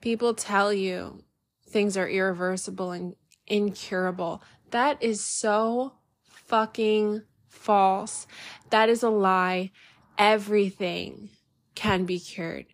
People 0.00 0.32
tell 0.32 0.72
you 0.72 1.24
things 1.68 1.96
are 1.96 2.08
irreversible 2.08 2.92
and 2.92 3.16
incurable. 3.48 4.44
That 4.70 5.02
is 5.02 5.20
so 5.20 5.94
fucking 6.22 7.22
false. 7.48 8.28
That 8.70 8.88
is 8.88 9.02
a 9.02 9.10
lie. 9.10 9.72
Everything 10.16 11.30
can 11.74 12.04
be 12.04 12.20
cured. 12.20 12.66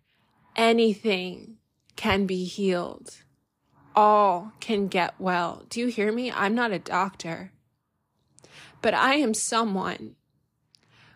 Anything 0.55 1.57
can 1.97 2.27
be 2.27 2.45
healed. 2.45 3.17
All 4.01 4.53
can 4.61 4.89
get 4.89 5.15
well. 5.19 5.65
Do 5.69 5.81
you 5.81 5.89
hear 5.89 6.11
me? 6.11 6.33
I'm 6.33 6.55
not 6.55 6.73
a 6.73 6.79
doctor 6.79 7.53
but 8.83 8.95
I 8.95 9.15
am 9.15 9.35
someone 9.35 10.17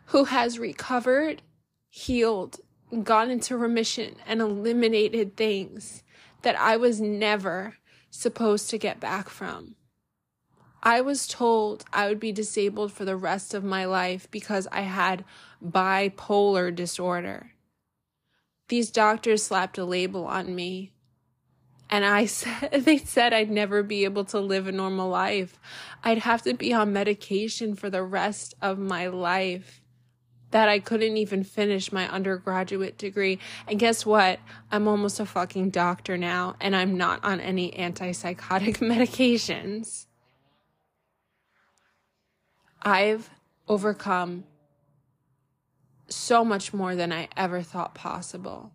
who 0.06 0.24
has 0.24 0.58
recovered, 0.58 1.42
healed, 1.88 2.60
gone 3.02 3.30
into 3.30 3.56
remission, 3.56 4.16
and 4.26 4.40
eliminated 4.40 5.36
things 5.36 6.02
that 6.42 6.58
I 6.58 6.76
was 6.76 7.00
never 7.00 7.76
supposed 8.10 8.70
to 8.70 8.78
get 8.78 9.00
back 9.00 9.28
from. 9.28 9.76
I 10.82 11.00
was 11.00 11.26
told 11.26 11.84
I 11.92 12.08
would 12.08 12.20
be 12.20 12.32
disabled 12.32 12.92
for 12.92 13.06
the 13.06 13.16
rest 13.16 13.54
of 13.54 13.64
my 13.64 13.86
life 13.86 14.30
because 14.30 14.68
I 14.70 14.82
had 14.82 15.24
bipolar 15.64 16.74
disorder. 16.74 17.52
These 18.68 18.90
doctors 18.90 19.42
slapped 19.42 19.78
a 19.78 19.84
label 19.84 20.26
on 20.26 20.54
me 20.54 20.92
and 21.90 22.04
I 22.04 22.26
said, 22.26 22.70
they 22.84 22.98
said 22.98 23.32
I'd 23.32 23.50
never 23.50 23.82
be 23.82 24.04
able 24.04 24.24
to 24.26 24.40
live 24.40 24.66
a 24.66 24.72
normal 24.72 25.08
life. 25.08 25.58
I'd 26.02 26.18
have 26.18 26.42
to 26.42 26.54
be 26.54 26.72
on 26.72 26.92
medication 26.92 27.74
for 27.74 27.90
the 27.90 28.02
rest 28.02 28.54
of 28.60 28.78
my 28.78 29.06
life. 29.08 29.80
that 30.50 30.68
I 30.68 30.78
couldn't 30.78 31.16
even 31.16 31.42
finish 31.42 31.90
my 31.90 32.08
undergraduate 32.08 32.96
degree. 32.96 33.40
And 33.66 33.78
guess 33.78 34.06
what? 34.06 34.38
I'm 34.70 34.86
almost 34.86 35.18
a 35.18 35.26
fucking 35.26 35.70
doctor 35.70 36.16
now, 36.16 36.54
and 36.60 36.76
I'm 36.76 36.96
not 36.96 37.24
on 37.24 37.40
any 37.40 37.72
antipsychotic 37.72 38.78
medications. 38.78 40.06
I've 42.82 43.30
overcome 43.66 44.44
so 46.08 46.44
much 46.44 46.72
more 46.72 46.94
than 46.94 47.12
I 47.12 47.28
ever 47.36 47.62
thought 47.62 47.94
possible. 47.94 48.72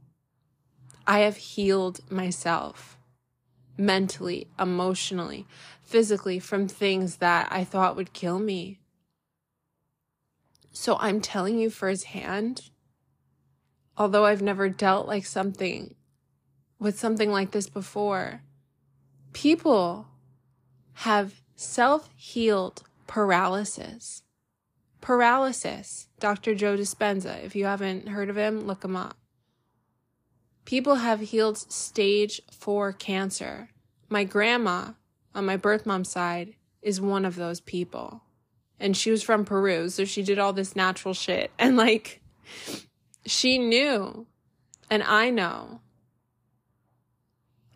I 1.07 1.19
have 1.19 1.37
healed 1.37 2.01
myself 2.11 2.98
mentally, 3.79 4.47
emotionally, 4.59 5.47
physically 5.81 6.37
from 6.37 6.67
things 6.67 7.17
that 7.17 7.47
I 7.49 7.63
thought 7.63 7.95
would 7.95 8.13
kill 8.13 8.37
me. 8.37 8.79
So 10.71 10.97
I'm 10.99 11.21
telling 11.21 11.57
you 11.57 11.69
firsthand, 11.69 12.69
although 13.97 14.25
I've 14.25 14.41
never 14.41 14.69
dealt 14.69 15.07
like 15.07 15.25
something 15.25 15.95
with 16.79 16.99
something 16.99 17.31
like 17.31 17.51
this 17.51 17.67
before, 17.67 18.41
people 19.33 20.07
have 20.93 21.41
self 21.55 22.09
healed 22.15 22.83
paralysis. 23.07 24.23
Paralysis. 25.01 26.07
Dr. 26.19 26.53
Joe 26.53 26.75
Dispenza. 26.75 27.43
If 27.43 27.55
you 27.55 27.65
haven't 27.65 28.09
heard 28.09 28.29
of 28.29 28.35
him, 28.35 28.67
look 28.67 28.83
him 28.83 28.97
up. 28.97 29.18
People 30.65 30.95
have 30.95 31.19
healed 31.19 31.57
stage 31.57 32.41
four 32.51 32.93
cancer. 32.93 33.69
My 34.09 34.23
grandma 34.23 34.91
on 35.33 35.45
my 35.45 35.57
birth 35.57 35.85
mom's 35.85 36.09
side 36.09 36.55
is 36.81 37.01
one 37.01 37.25
of 37.25 37.35
those 37.35 37.59
people. 37.59 38.23
And 38.79 38.95
she 38.95 39.11
was 39.11 39.23
from 39.23 39.45
Peru, 39.45 39.89
so 39.89 40.05
she 40.05 40.23
did 40.23 40.39
all 40.39 40.53
this 40.53 40.75
natural 40.75 41.13
shit. 41.13 41.51
And 41.59 41.75
like, 41.75 42.21
she 43.25 43.57
knew. 43.57 44.25
And 44.89 45.03
I 45.03 45.29
know. 45.29 45.81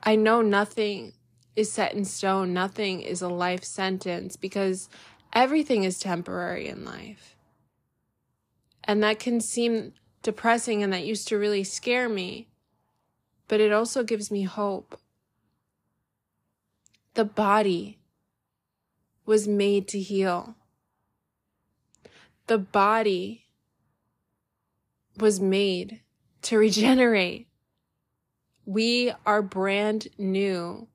I 0.02 0.16
know 0.16 0.42
nothing 0.42 1.14
is 1.56 1.72
set 1.72 1.94
in 1.94 2.06
stone. 2.06 2.54
Nothing 2.54 3.02
is 3.02 3.22
a 3.22 3.30
life 3.30 3.64
sentence 3.64 4.36
because 4.36 4.90
everything 5.32 5.84
is 5.84 6.00
temporary 6.00 6.68
in 6.68 6.84
life. 6.86 7.36
And 8.84 9.04
that 9.04 9.20
can 9.20 9.40
seem 9.40 9.94
depressing 10.22 10.84
and 10.84 10.92
that 10.94 11.06
used 11.06 11.28
to 11.30 11.38
really 11.38 11.64
scare 11.64 12.10
me, 12.10 12.50
but 13.48 13.60
it 13.60 13.72
also 13.72 14.04
gives 14.04 14.32
me 14.32 14.44
hope. 14.44 15.00
The 17.14 17.26
body 17.26 18.00
was 19.26 19.48
made 19.48 19.88
to 19.90 20.00
heal. 20.00 20.56
The 22.48 22.58
body 22.58 23.46
was 25.18 25.40
made 25.40 26.02
to 26.44 26.58
regenerate. 26.66 27.48
We 28.66 29.14
are 29.26 29.42
brand 29.42 30.08
new 30.18 30.88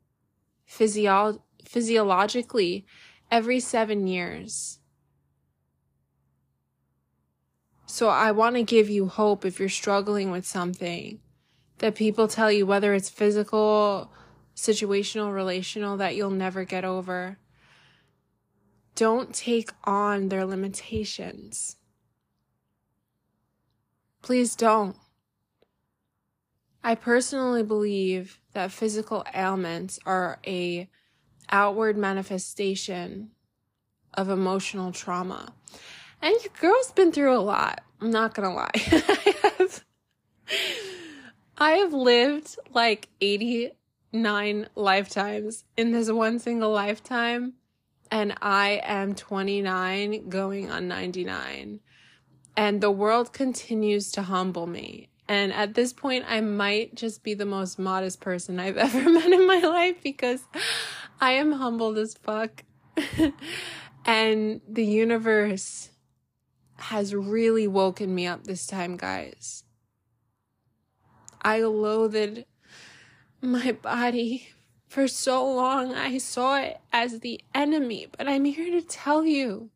physio- 0.67 1.43
physiologically 1.65 2.87
every 3.31 3.61
seven 3.61 4.07
years. 4.07 4.81
So 7.87 8.09
I 8.09 8.33
want 8.33 8.57
to 8.57 8.63
give 8.63 8.91
you 8.91 9.07
hope 9.09 9.45
if 9.45 9.59
you're 9.59 9.69
struggling 9.69 10.31
with 10.31 10.47
something 10.47 11.21
that 11.79 11.95
people 11.95 12.29
tell 12.29 12.51
you, 12.51 12.67
whether 12.67 12.95
it's 12.95 13.09
physical, 13.09 14.11
situational, 14.55 15.33
relational, 15.33 15.97
that 15.97 16.17
you'll 16.17 16.31
never 16.31 16.65
get 16.65 16.85
over. 16.85 17.39
Don't 18.95 19.35
take 19.35 19.71
on 19.85 20.29
their 20.29 20.45
limitations. 20.45 21.77
Please 24.23 24.57
don't. 24.57 24.97
I 26.83 26.95
personally 26.95 27.63
believe 27.63 28.41
that 28.53 28.73
physical 28.73 29.25
ailments 29.35 29.99
are 30.05 30.41
a 30.47 30.89
outward 31.51 31.97
manifestation 31.97 33.31
of 34.15 34.29
emotional 34.29 34.93
trauma. 34.93 35.55
And 36.21 36.35
your 36.43 36.53
girl's 36.61 36.93
been 36.93 37.13
through 37.13 37.37
a 37.37 37.39
lot. 37.39 37.83
I'm 38.01 38.11
not 38.11 38.35
gonna 38.35 38.55
lie. 38.55 38.71
I 41.61 41.73
have 41.73 41.93
lived 41.93 42.57
like 42.73 43.09
89 43.21 44.69
lifetimes 44.77 45.65
in 45.77 45.91
this 45.91 46.11
one 46.11 46.39
single 46.39 46.71
lifetime. 46.71 47.55
And 48.11 48.35
I 48.41 48.81
am 48.85 49.15
29 49.15 50.29
going 50.29 50.71
on 50.71 50.89
99. 50.89 51.81
And 52.57 52.81
the 52.81 52.91
world 52.91 53.33
continues 53.33 54.13
to 54.13 54.23
humble 54.23 54.67
me. 54.67 55.11
And 55.27 55.53
at 55.53 55.75
this 55.75 55.93
point, 55.93 56.25
I 56.27 56.41
might 56.41 56.95
just 56.95 57.23
be 57.23 57.35
the 57.35 57.45
most 57.45 57.79
modest 57.79 58.21
person 58.21 58.59
I've 58.61 58.77
ever 58.79 59.11
met 59.11 59.31
in 59.31 59.47
my 59.47 59.59
life 59.61 59.97
because 60.03 60.43
I 61.21 61.33
am 61.33 61.53
humbled 61.53 61.99
as 61.99 62.15
fuck. 62.15 62.63
and 64.07 64.61
the 64.67 64.87
universe 64.87 65.91
has 66.77 67.15
really 67.15 67.67
woken 67.67 68.15
me 68.15 68.29
up 68.29 68.45
this 68.45 68.67
time, 68.67 68.97
guys. 68.97 69.65
I 71.43 71.61
loathed 71.61 72.45
my 73.41 73.73
body 73.73 74.49
for 74.89 75.07
so 75.07 75.47
long. 75.51 75.95
I 75.95 76.19
saw 76.19 76.57
it 76.57 76.79
as 76.93 77.21
the 77.21 77.41
enemy, 77.55 78.07
but 78.17 78.29
I'm 78.29 78.45
here 78.45 78.81
to 78.81 78.87
tell 78.87 79.25
you 79.25 79.71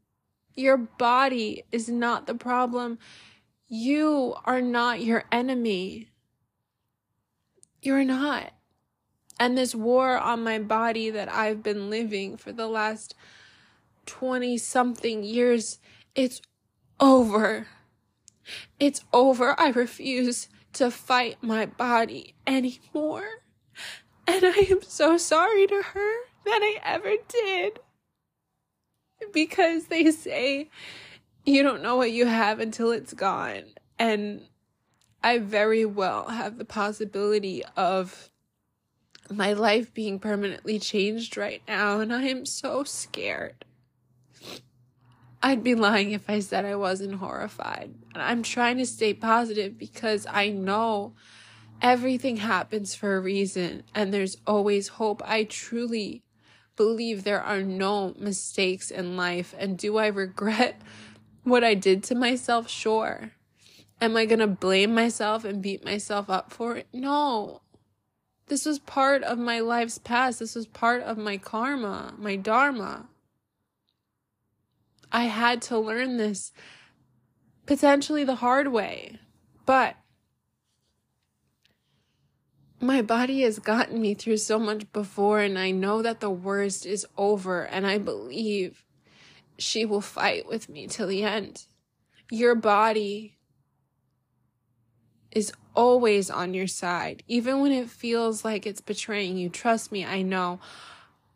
your 0.55 0.77
body 0.77 1.65
is 1.73 1.89
not 1.89 2.27
the 2.27 2.35
problem. 2.35 2.99
You 3.69 4.35
are 4.45 4.61
not 4.61 5.03
your 5.03 5.25
enemy. 5.33 6.09
You're 7.81 8.05
not. 8.05 8.53
And 9.41 9.57
this 9.57 9.75
war 9.75 10.19
on 10.19 10.45
my 10.45 10.59
body 10.59 11.11
that 11.11 11.33
I've 11.33 11.63
been 11.63 11.91
living 11.91 12.37
for 12.37 12.53
the 12.53 12.69
last 12.69 13.15
20 14.07 14.59
something 14.59 15.25
years, 15.25 15.79
it's 16.15 16.43
over. 17.01 17.67
It's 18.79 19.05
over. 19.13 19.59
I 19.59 19.71
refuse 19.71 20.49
to 20.75 20.91
fight 20.91 21.39
my 21.43 21.67
body 21.67 22.35
anymore. 22.47 23.29
And 24.27 24.45
I 24.45 24.67
am 24.71 24.83
so 24.83 25.17
sorry 25.17 25.67
to 25.67 25.83
her 25.83 26.15
that 26.45 26.61
I 26.63 26.79
ever 26.85 27.15
did. 27.29 27.81
Because 29.33 29.87
they 29.87 30.11
say 30.11 30.69
you 31.45 31.63
don't 31.63 31.83
know 31.83 31.97
what 31.97 32.13
you 32.13 32.27
have 32.27 32.61
until 32.61 32.93
it's 32.93 33.15
gone. 33.15 33.65
And 33.99 34.43
I 35.23 35.39
very 35.39 35.85
well 35.85 36.29
have 36.29 36.59
the 36.59 36.65
possibility 36.65 37.63
of 37.77 38.31
my 39.31 39.53
life 39.53 39.95
being 39.95 40.19
permanently 40.19 40.79
changed 40.79 41.37
right 41.37 41.63
now, 41.67 42.01
and 42.01 42.13
I 42.13 42.25
am 42.25 42.45
so 42.45 42.85
scared. 42.85 43.65
I'd 45.43 45.65
be 45.65 45.75
lying 45.75 46.13
if 46.13 46.31
I 46.31 46.39
said 46.41 46.65
I 46.65 46.77
wasn't 46.77 47.17
horrified. 47.17 47.93
And 48.15 48.23
I'm 48.23 48.43
trying 48.43 48.79
to 48.79 48.87
stay 48.87 49.13
positive 49.13 49.77
because 49.77 50.27
I 50.31 50.51
know 50.51 51.15
everything 51.81 52.37
happens 52.37 52.95
for 52.95 53.17
a 53.17 53.21
reason 53.21 53.83
and 53.95 54.15
there's 54.15 54.37
always 54.47 54.89
hope. 54.89 55.21
I 55.25 55.45
truly 55.45 56.23
believe 56.77 57.25
there 57.25 57.43
are 57.43 57.63
no 57.63 58.15
mistakes 58.19 58.91
in 58.91 59.17
life. 59.17 59.55
And 59.59 59.77
do 59.77 59.99
I 59.99 60.07
regret 60.07 60.81
what 61.43 61.65
I 61.65 61.75
did 61.75 62.05
to 62.05 62.15
myself? 62.15 62.69
Sure. 62.69 63.33
Am 64.01 64.17
I 64.17 64.27
going 64.27 64.41
to 64.41 64.47
blame 64.47 64.95
myself 64.95 65.45
and 65.45 65.63
beat 65.63 65.85
myself 65.85 66.31
up 66.31 66.53
for 66.53 66.77
it? 66.77 66.87
No. 66.93 67.63
This 68.47 68.67
was 68.67 68.79
part 68.79 69.23
of 69.23 69.39
my 69.39 69.61
life's 69.61 69.99
past. 69.99 70.39
This 70.39 70.55
was 70.55 70.67
part 70.67 71.03
of 71.03 71.17
my 71.17 71.37
karma, 71.37 72.15
my 72.19 72.37
dharma. 72.37 73.09
I 75.13 75.25
had 75.25 75.61
to 75.63 75.79
learn 75.79 76.17
this 76.17 76.53
potentially 77.67 78.25
the 78.25 78.37
hard 78.37 78.69
way, 78.69 79.19
but 79.67 79.97
my 82.81 83.03
body 83.03 83.43
has 83.43 83.59
gotten 83.59 84.01
me 84.01 84.15
through 84.15 84.39
so 84.39 84.59
much 84.59 84.91
before, 84.93 85.41
and 85.41 85.59
I 85.59 85.71
know 85.71 86.03
that 86.03 86.21
the 86.21 86.31
worst 86.31 86.87
is 86.87 87.07
over, 87.17 87.63
and 87.63 87.87
I 87.87 87.99
believe 87.99 88.85
she 89.59 89.85
will 89.85 90.01
fight 90.01 90.49
with 90.49 90.69
me 90.69 90.87
till 90.87 91.07
the 91.07 91.23
end. 91.23 91.67
Your 92.31 92.55
body 92.55 93.39
is 95.31 95.53
always 95.75 96.31
on 96.31 96.55
your 96.55 96.67
side, 96.67 97.23
even 97.29 97.61
when 97.61 97.73
it 97.73 97.89
feels 97.91 98.45
like 98.45 98.67
it's 98.67 98.81
betraying 98.81 99.37
you. 99.37 99.49
Trust 99.49 99.93
me, 99.93 100.05
I 100.05 100.23
know. 100.23 100.59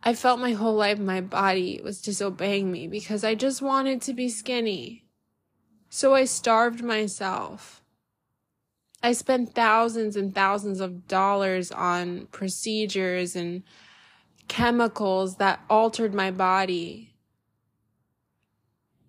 I 0.06 0.14
felt 0.14 0.38
my 0.38 0.52
whole 0.52 0.76
life 0.76 1.00
my 1.00 1.20
body 1.20 1.80
was 1.82 2.00
disobeying 2.00 2.70
me 2.70 2.86
because 2.86 3.24
I 3.24 3.34
just 3.34 3.60
wanted 3.60 4.00
to 4.02 4.14
be 4.14 4.28
skinny. 4.28 5.04
So 5.88 6.14
I 6.14 6.26
starved 6.26 6.80
myself. 6.80 7.82
I 9.02 9.14
spent 9.14 9.52
thousands 9.52 10.14
and 10.14 10.32
thousands 10.32 10.78
of 10.78 11.08
dollars 11.08 11.72
on 11.72 12.28
procedures 12.30 13.34
and 13.34 13.64
chemicals 14.46 15.38
that 15.38 15.58
altered 15.68 16.14
my 16.14 16.30
body. 16.30 17.12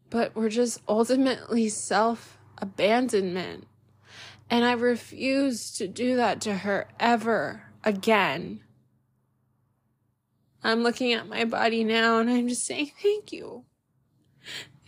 But 0.09 0.35
were 0.35 0.49
just 0.49 0.81
ultimately 0.89 1.69
self 1.69 2.39
abandonment. 2.57 3.67
And 4.49 4.65
I 4.65 4.71
refuse 4.71 5.69
to 5.73 5.87
do 5.87 6.15
that 6.15 6.41
to 6.41 6.55
her 6.55 6.87
ever 6.99 7.67
again. 7.83 8.61
I'm 10.67 10.83
looking 10.83 11.13
at 11.13 11.29
my 11.29 11.45
body 11.45 11.85
now 11.85 12.19
and 12.19 12.29
I'm 12.29 12.49
just 12.49 12.65
saying, 12.65 12.91
thank 13.01 13.31
you. 13.31 13.63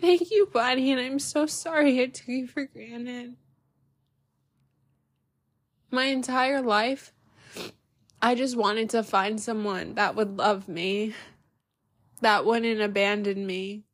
Thank 0.02 0.30
you, 0.30 0.46
body. 0.46 0.92
And 0.92 1.00
I'm 1.00 1.20
so 1.20 1.46
sorry 1.46 2.02
I 2.02 2.08
took 2.08 2.28
you 2.28 2.48
for 2.48 2.65
granted. 2.65 3.38
My 5.89 6.06
entire 6.06 6.62
life, 6.62 7.13
I 8.22 8.36
just 8.36 8.58
wanted 8.58 8.89
to 8.89 9.04
find 9.04 9.39
someone 9.39 9.96
that 9.96 10.15
would 10.15 10.38
love 10.38 10.68
me, 10.68 11.13
that 12.20 12.46
wouldn't 12.46 12.82
abandon 12.82 13.48
me, 13.48 13.86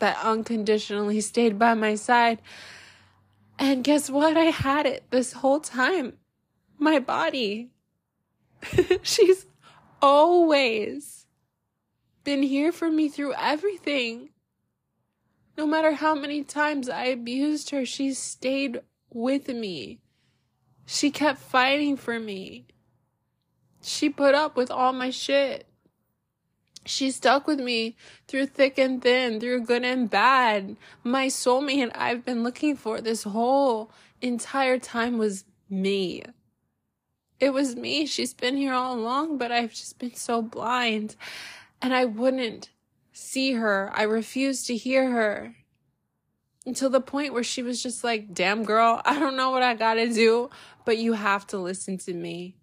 that 0.00 0.18
unconditionally 0.20 1.20
stayed 1.20 1.60
by 1.60 1.74
my 1.74 1.94
side. 1.94 2.42
And 3.56 3.84
guess 3.84 4.10
what? 4.10 4.36
I 4.36 4.46
had 4.46 4.84
it 4.84 5.04
this 5.10 5.34
whole 5.34 5.60
time. 5.60 6.14
My 6.76 6.98
body. 6.98 7.70
She's 9.02 9.46
always 10.02 11.26
been 12.24 12.42
here 12.42 12.72
for 12.72 12.90
me 12.90 13.08
through 13.08 13.34
everything. 13.34 14.30
No 15.56 15.66
matter 15.66 15.92
how 15.92 16.14
many 16.14 16.42
times 16.42 16.88
I 16.88 17.06
abused 17.06 17.70
her, 17.70 17.86
she 17.86 18.12
stayed 18.12 18.80
with 19.10 19.48
me. 19.48 20.00
She 20.86 21.10
kept 21.10 21.38
fighting 21.38 21.96
for 21.96 22.18
me. 22.18 22.66
She 23.82 24.10
put 24.10 24.34
up 24.34 24.56
with 24.56 24.70
all 24.70 24.92
my 24.92 25.10
shit. 25.10 25.66
She 26.84 27.12
stuck 27.12 27.46
with 27.46 27.60
me 27.60 27.96
through 28.26 28.46
thick 28.46 28.76
and 28.78 29.00
thin, 29.00 29.38
through 29.38 29.64
good 29.66 29.84
and 29.84 30.10
bad. 30.10 30.76
My 31.04 31.26
soulmate 31.28 31.92
I've 31.94 32.24
been 32.24 32.42
looking 32.42 32.76
for 32.76 33.00
this 33.00 33.22
whole 33.22 33.92
entire 34.20 34.78
time 34.78 35.18
was 35.18 35.44
me. 35.70 36.24
It 37.42 37.52
was 37.52 37.74
me. 37.74 38.06
She's 38.06 38.32
been 38.32 38.56
here 38.56 38.72
all 38.72 38.96
along, 38.96 39.36
but 39.36 39.50
I've 39.50 39.72
just 39.72 39.98
been 39.98 40.14
so 40.14 40.42
blind. 40.42 41.16
And 41.82 41.92
I 41.92 42.04
wouldn't 42.04 42.70
see 43.12 43.54
her. 43.54 43.90
I 43.92 44.04
refused 44.04 44.68
to 44.68 44.76
hear 44.76 45.10
her 45.10 45.56
until 46.64 46.88
the 46.88 47.00
point 47.00 47.32
where 47.32 47.42
she 47.42 47.60
was 47.60 47.82
just 47.82 48.04
like, 48.04 48.32
damn 48.32 48.62
girl, 48.62 49.02
I 49.04 49.18
don't 49.18 49.36
know 49.36 49.50
what 49.50 49.64
I 49.64 49.74
gotta 49.74 50.08
do, 50.08 50.50
but 50.84 50.98
you 50.98 51.14
have 51.14 51.44
to 51.48 51.58
listen 51.58 51.98
to 51.98 52.14
me. 52.14 52.54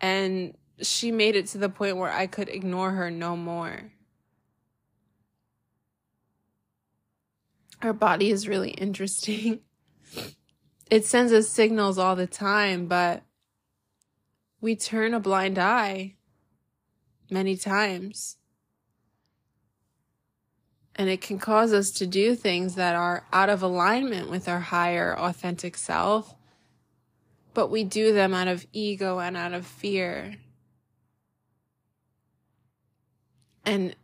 And 0.00 0.56
she 0.80 1.12
made 1.12 1.36
it 1.36 1.48
to 1.48 1.58
the 1.58 1.68
point 1.68 1.98
where 1.98 2.10
I 2.10 2.26
could 2.26 2.48
ignore 2.48 2.92
her 2.92 3.10
no 3.10 3.36
more. 3.36 3.92
Her 7.80 7.92
body 7.92 8.30
is 8.30 8.48
really 8.48 8.70
interesting. 8.70 9.60
It 10.90 11.04
sends 11.04 11.32
us 11.32 11.48
signals 11.48 11.98
all 11.98 12.16
the 12.16 12.26
time, 12.26 12.86
but 12.86 13.22
we 14.60 14.74
turn 14.74 15.14
a 15.14 15.20
blind 15.20 15.58
eye 15.58 16.14
many 17.30 17.56
times. 17.56 18.36
And 20.96 21.08
it 21.08 21.20
can 21.20 21.38
cause 21.38 21.72
us 21.72 21.90
to 21.92 22.06
do 22.06 22.34
things 22.34 22.74
that 22.74 22.96
are 22.96 23.24
out 23.32 23.48
of 23.48 23.62
alignment 23.62 24.30
with 24.30 24.48
our 24.48 24.60
higher 24.60 25.16
authentic 25.16 25.76
self, 25.76 26.34
but 27.54 27.70
we 27.70 27.84
do 27.84 28.12
them 28.12 28.34
out 28.34 28.48
of 28.48 28.66
ego 28.72 29.18
and 29.20 29.36
out 29.36 29.52
of 29.52 29.66
fear. 29.66 30.36
And 33.64 33.94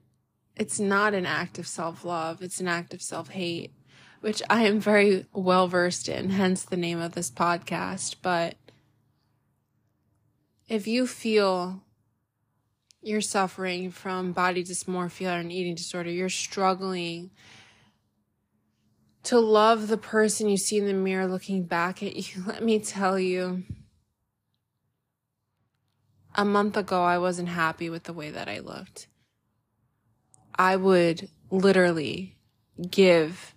it's 0.55 0.79
not 0.79 1.15
an 1.15 1.27
act 1.27 1.59
of 1.59 1.67
self 1.67 2.05
love, 2.05 2.43
it's 2.43 2.61
an 2.61 2.69
act 2.69 2.95
of 2.95 3.03
self 3.03 3.31
hate, 3.31 3.73
which 4.25 4.43
I 4.49 4.63
am 4.63 4.81
very 4.81 5.27
well 5.35 5.69
versed 5.69 6.09
in, 6.09 6.31
hence 6.31 6.63
the 6.63 6.79
name 6.79 6.99
of 6.99 7.13
this 7.13 7.31
podcast. 7.31 8.17
But 8.23 8.57
if 10.67 10.87
you 10.87 11.07
feel 11.07 11.83
you're 13.03 13.21
suffering 13.21 13.91
from 13.91 14.33
body 14.33 14.65
dysmorphia 14.65 15.37
or 15.37 15.41
an 15.41 15.51
eating 15.51 15.75
disorder, 15.75 16.09
you're 16.09 16.31
struggling 16.31 17.33
to 19.25 19.39
love 19.39 19.89
the 19.89 19.99
person 19.99 20.49
you 20.49 20.57
see 20.57 20.79
in 20.79 20.87
the 20.87 20.95
mirror 20.95 21.27
looking 21.27 21.65
back 21.65 22.03
at 22.03 22.17
you, 22.17 22.45
let 22.47 22.65
me 22.65 22.79
tell 22.79 23.19
you. 23.19 23.65
A 26.35 26.47
month 26.47 26.79
ago, 26.79 27.03
I 27.03 27.19
wasn't 27.19 27.51
happy 27.51 27.91
with 27.91 28.05
the 28.05 28.15
way 28.15 28.31
that 28.31 28.49
I 28.49 28.61
looked. 28.61 29.07
I 30.55 30.77
would 30.77 31.29
literally 31.51 32.39
give 32.91 33.54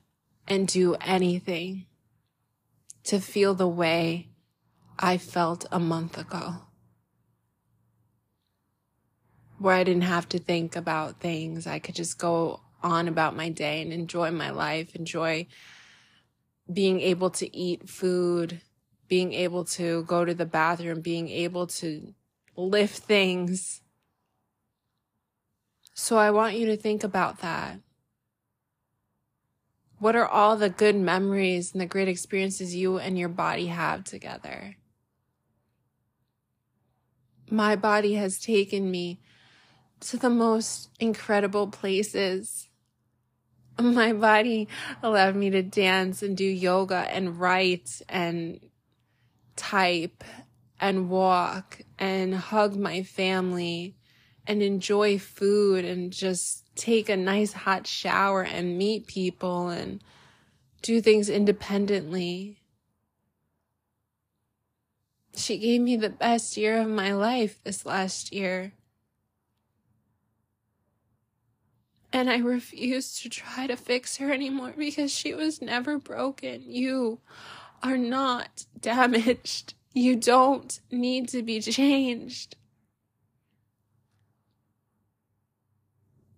and 0.47 0.67
do 0.67 0.95
anything 1.01 1.86
to 3.03 3.19
feel 3.19 3.53
the 3.53 3.67
way 3.67 4.29
I 4.99 5.17
felt 5.17 5.65
a 5.71 5.79
month 5.79 6.17
ago 6.17 6.67
where 9.60 9.75
I 9.75 9.83
didn't 9.83 10.03
have 10.03 10.29
to 10.29 10.39
think 10.39 10.75
about 10.75 11.19
things. 11.19 11.67
I 11.67 11.79
could 11.79 11.95
just 11.95 12.17
go 12.17 12.62
on 12.83 13.07
about 13.07 13.36
my 13.36 13.49
day 13.49 13.81
and 13.81 13.91
enjoy 13.91 14.31
my 14.31 14.51
life, 14.51 14.95
enjoy 14.95 15.47
being 16.71 17.01
able 17.01 17.29
to 17.31 17.55
eat 17.55 17.89
food, 17.89 18.62
being 19.07 19.33
able 19.33 19.65
to 19.65 20.03
go 20.03 20.25
to 20.25 20.33
the 20.33 20.45
bathroom, 20.45 21.01
being 21.01 21.29
able 21.29 21.67
to 21.67 22.13
lift 22.55 23.03
things. 23.03 23.81
So 25.93 26.17
I 26.17 26.31
want 26.31 26.55
you 26.55 26.67
to 26.67 26.77
think 26.77 27.03
about 27.03 27.39
that. 27.39 27.79
What 29.99 30.15
are 30.15 30.27
all 30.27 30.57
the 30.57 30.69
good 30.69 30.95
memories 30.95 31.71
and 31.71 31.81
the 31.81 31.88
great 31.88 32.07
experiences 32.07 32.75
you 32.75 32.99
and 32.99 33.17
your 33.17 33.29
body 33.29 33.67
have 33.67 34.03
together? 34.03 34.75
My 37.49 37.75
body 37.75 38.13
has 38.15 38.39
taken 38.39 38.91
me 38.91 39.19
to 40.01 40.17
the 40.17 40.29
most 40.29 40.89
incredible 40.99 41.67
places. 41.67 42.69
My 43.79 44.13
body 44.13 44.67
allowed 45.01 45.36
me 45.36 45.49
to 45.49 45.63
dance 45.63 46.21
and 46.21 46.38
do 46.38 46.45
yoga 46.45 47.07
and 47.10 47.39
write 47.39 48.01
and 48.07 48.60
type 49.55 50.23
and 50.79 51.10
walk 51.10 51.81
and 51.97 52.36
hug 52.36 52.75
my 52.75 53.01
family 53.01 53.95
and 54.45 54.62
enjoy 54.62 55.17
food 55.17 55.86
and 55.86 56.13
just 56.13 56.66
take 56.78 57.10
a 57.10 57.18
nice 57.18 57.54
hot 57.54 57.88
shower 57.88 58.44
and 58.44 58.78
meet 58.78 59.08
people 59.08 59.70
and 59.70 60.02
do 60.82 61.02
things 61.02 61.30
independently. 61.30 62.62
She 65.36 65.58
gave 65.58 65.82
me 65.82 65.98
the 65.98 66.10
best 66.10 66.58
year 66.58 66.80
of 66.82 66.88
my 66.88 67.13
life 67.13 67.60
this 67.63 67.86
last 67.86 68.34
year. 68.34 68.74
And 72.13 72.30
I 72.30 72.38
refuse 72.38 73.20
to 73.22 73.30
try 73.30 73.68
to 73.68 73.76
fix 73.76 74.18
her 74.18 74.32
anymore 74.32 74.74
because 74.78 75.12
she 75.12 75.34
was 75.34 75.62
never 75.62 76.00
broken. 76.00 76.63
You 76.66 77.20
are 77.84 77.98
not 77.98 78.66
damaged. 78.80 79.74
You 79.94 80.16
don't 80.16 80.80
need 80.92 81.30
to 81.30 81.44
be 81.44 81.60
changed. 81.60 82.56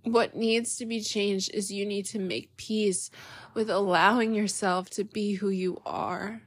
What 0.04 0.36
needs 0.36 0.78
to 0.78 0.86
be 0.86 1.02
changed 1.02 1.52
is 1.54 1.72
you 1.72 1.86
need 1.86 2.06
to 2.08 2.20
make 2.20 2.56
peace 2.58 3.12
with 3.54 3.70
allowing 3.70 4.34
yourself 4.34 4.90
to 4.92 5.04
be 5.04 5.34
who 5.34 5.50
you 5.50 5.82
are. 5.86 6.42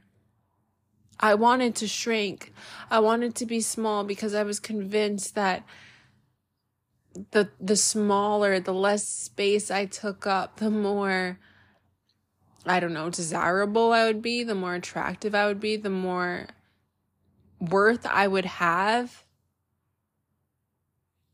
I 1.19 1.35
wanted 1.35 1.75
to 1.75 1.87
shrink. 1.87 2.51
I 2.89 2.99
wanted 2.99 3.35
to 3.35 3.45
be 3.45 3.61
small 3.61 4.03
because 4.03 4.33
I 4.33 4.43
was 4.43 4.59
convinced 4.59 5.35
that 5.35 5.63
the 7.31 7.49
the 7.61 7.75
smaller, 7.75 8.59
the 8.59 8.73
less 8.73 9.07
space 9.07 9.69
I 9.69 9.85
took 9.85 10.25
up, 10.25 10.57
the 10.57 10.71
more 10.71 11.39
I 12.65 12.79
don't 12.79 12.93
know, 12.93 13.09
desirable 13.09 13.91
I 13.91 14.05
would 14.05 14.21
be, 14.21 14.43
the 14.43 14.55
more 14.55 14.75
attractive 14.75 15.35
I 15.35 15.47
would 15.47 15.59
be, 15.59 15.75
the 15.75 15.89
more 15.89 16.47
worth 17.59 18.05
I 18.05 18.27
would 18.27 18.45
have. 18.45 19.23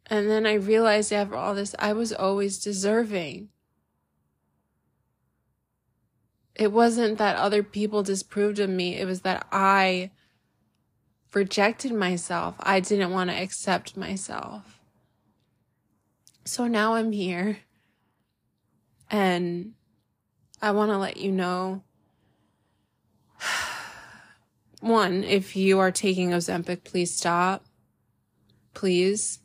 And 0.10 0.30
then 0.30 0.46
I 0.46 0.54
realized 0.54 1.14
after 1.14 1.36
all 1.36 1.54
this, 1.54 1.76
I 1.78 1.94
was 1.94 2.12
always 2.12 2.58
deserving. 2.58 3.50
It 6.56 6.72
wasn't 6.72 7.20
that 7.20 7.36
other 7.38 7.64
people 7.64 8.04
disproved 8.04 8.60
of 8.60 8.70
me, 8.70 8.98
it 8.98 9.06
was 9.06 9.22
that 9.22 9.48
I 9.52 10.12
rejected 11.34 11.94
myself. 11.94 12.56
I 12.60 12.80
didn't 12.80 13.12
want 13.12 13.30
to 13.30 13.36
accept 13.36 13.96
myself. 13.96 14.80
So 16.44 16.68
now 16.68 16.96
I'm 16.96 17.12
here 17.12 17.60
and 19.12 19.74
I 20.62 20.72
want 20.72 20.92
to 20.92 20.98
let 20.98 21.18
you 21.18 21.32
know 21.32 21.84
one, 24.82 25.24
if 25.24 25.56
you 25.56 25.80
are 25.80 25.92
taking 25.92 26.32
Ozempic, 26.32 26.84
please 26.84 27.16
stop. 27.16 27.66
Please. 28.74 29.40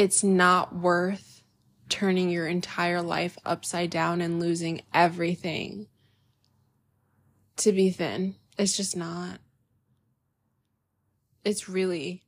It's 0.00 0.24
not 0.24 0.74
worth 0.74 1.42
turning 1.90 2.30
your 2.30 2.46
entire 2.46 3.02
life 3.02 3.36
upside 3.44 3.90
down 3.90 4.22
and 4.22 4.40
losing 4.40 4.80
everything 4.94 5.88
to 7.58 7.70
be 7.70 7.90
thin. 7.90 8.36
It's 8.56 8.74
just 8.74 8.96
not. 8.96 9.40
It's 11.44 11.68
really 11.68 12.22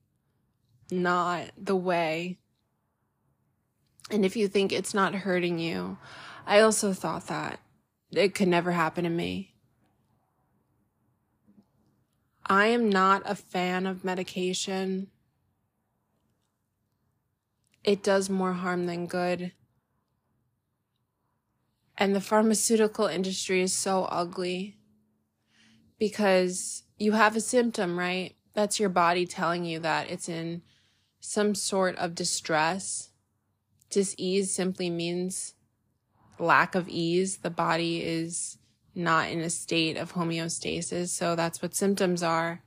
not 0.90 1.46
the 1.56 1.74
way. 1.74 2.40
And 4.10 4.26
if 4.26 4.36
you 4.36 4.48
think 4.48 4.70
it's 4.70 4.92
not 4.92 5.14
hurting 5.14 5.58
you, 5.58 5.96
I 6.46 6.60
also 6.60 6.92
thought 6.92 7.28
that 7.28 7.58
it 8.10 8.34
could 8.34 8.48
never 8.48 8.72
happen 8.72 9.04
to 9.04 9.08
me. 9.08 9.54
I 12.44 12.66
am 12.66 12.90
not 12.90 13.22
a 13.24 13.34
fan 13.34 13.86
of 13.86 14.04
medication. 14.04 15.08
It 17.84 18.02
does 18.02 18.30
more 18.30 18.52
harm 18.52 18.86
than 18.86 19.06
good. 19.06 19.52
And 21.98 22.14
the 22.14 22.20
pharmaceutical 22.20 23.06
industry 23.06 23.62
is 23.62 23.72
so 23.72 24.04
ugly 24.04 24.78
because 25.98 26.84
you 26.98 27.12
have 27.12 27.36
a 27.36 27.40
symptom, 27.40 27.98
right? 27.98 28.34
That's 28.54 28.78
your 28.78 28.88
body 28.88 29.26
telling 29.26 29.64
you 29.64 29.78
that 29.80 30.10
it's 30.10 30.28
in 30.28 30.62
some 31.20 31.54
sort 31.54 31.96
of 31.96 32.14
distress. 32.14 33.10
Disease 33.90 34.52
simply 34.52 34.90
means 34.90 35.54
lack 36.38 36.74
of 36.74 36.88
ease. 36.88 37.38
The 37.38 37.50
body 37.50 38.02
is 38.02 38.58
not 38.94 39.30
in 39.30 39.40
a 39.40 39.50
state 39.50 39.96
of 39.96 40.12
homeostasis. 40.12 41.08
So 41.08 41.34
that's 41.36 41.62
what 41.62 41.74
symptoms 41.74 42.22
are. 42.22 42.62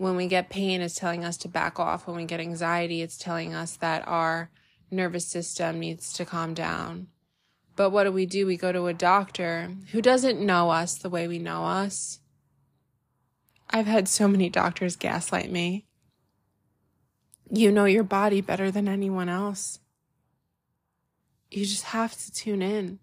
When 0.00 0.16
we 0.16 0.28
get 0.28 0.48
pain, 0.48 0.80
it's 0.80 0.94
telling 0.94 1.26
us 1.26 1.36
to 1.36 1.48
back 1.48 1.78
off. 1.78 2.06
When 2.06 2.16
we 2.16 2.24
get 2.24 2.40
anxiety, 2.40 3.02
it's 3.02 3.18
telling 3.18 3.52
us 3.52 3.76
that 3.76 4.08
our 4.08 4.50
nervous 4.90 5.26
system 5.26 5.78
needs 5.78 6.14
to 6.14 6.24
calm 6.24 6.54
down. 6.54 7.08
But 7.76 7.90
what 7.90 8.04
do 8.04 8.12
we 8.12 8.24
do? 8.24 8.46
We 8.46 8.56
go 8.56 8.72
to 8.72 8.86
a 8.86 8.94
doctor 8.94 9.68
who 9.92 10.00
doesn't 10.00 10.40
know 10.40 10.70
us 10.70 10.94
the 10.94 11.10
way 11.10 11.28
we 11.28 11.38
know 11.38 11.66
us. 11.66 12.20
I've 13.68 13.84
had 13.84 14.08
so 14.08 14.26
many 14.26 14.48
doctors 14.48 14.96
gaslight 14.96 15.52
me. 15.52 15.84
You 17.50 17.70
know 17.70 17.84
your 17.84 18.02
body 18.02 18.40
better 18.40 18.70
than 18.70 18.88
anyone 18.88 19.28
else. 19.28 19.80
You 21.50 21.66
just 21.66 21.84
have 21.84 22.16
to 22.16 22.32
tune 22.32 22.62
in. 22.62 23.00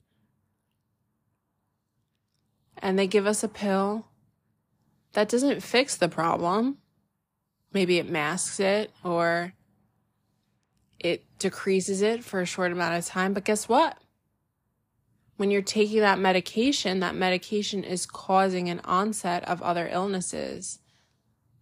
And 2.80 2.98
they 2.98 3.06
give 3.06 3.28
us 3.28 3.44
a 3.44 3.48
pill 3.48 4.08
that 5.14 5.30
doesn't 5.30 5.62
fix 5.62 5.96
the 5.96 6.10
problem. 6.10 6.80
Maybe 7.78 8.00
it 8.00 8.10
masks 8.10 8.60
it 8.60 8.92
or 9.04 9.54
it 11.00 11.24
decreases 11.38 12.02
it 12.02 12.24
for 12.24 12.42
a 12.42 12.46
short 12.46 12.72
amount 12.72 12.98
of 12.98 13.06
time. 13.06 13.34
But 13.34 13.46
guess 13.46 13.70
what? 13.70 13.98
when 15.38 15.52
you're 15.52 15.62
taking 15.62 16.02
that 16.02 16.20
medication, 16.20 17.00
that 17.00 17.16
medication 17.16 17.84
is 17.84 18.06
causing 18.06 18.70
an 18.70 18.82
onset 18.84 19.48
of 19.48 19.62
other 19.62 19.88
illnesses 19.92 20.80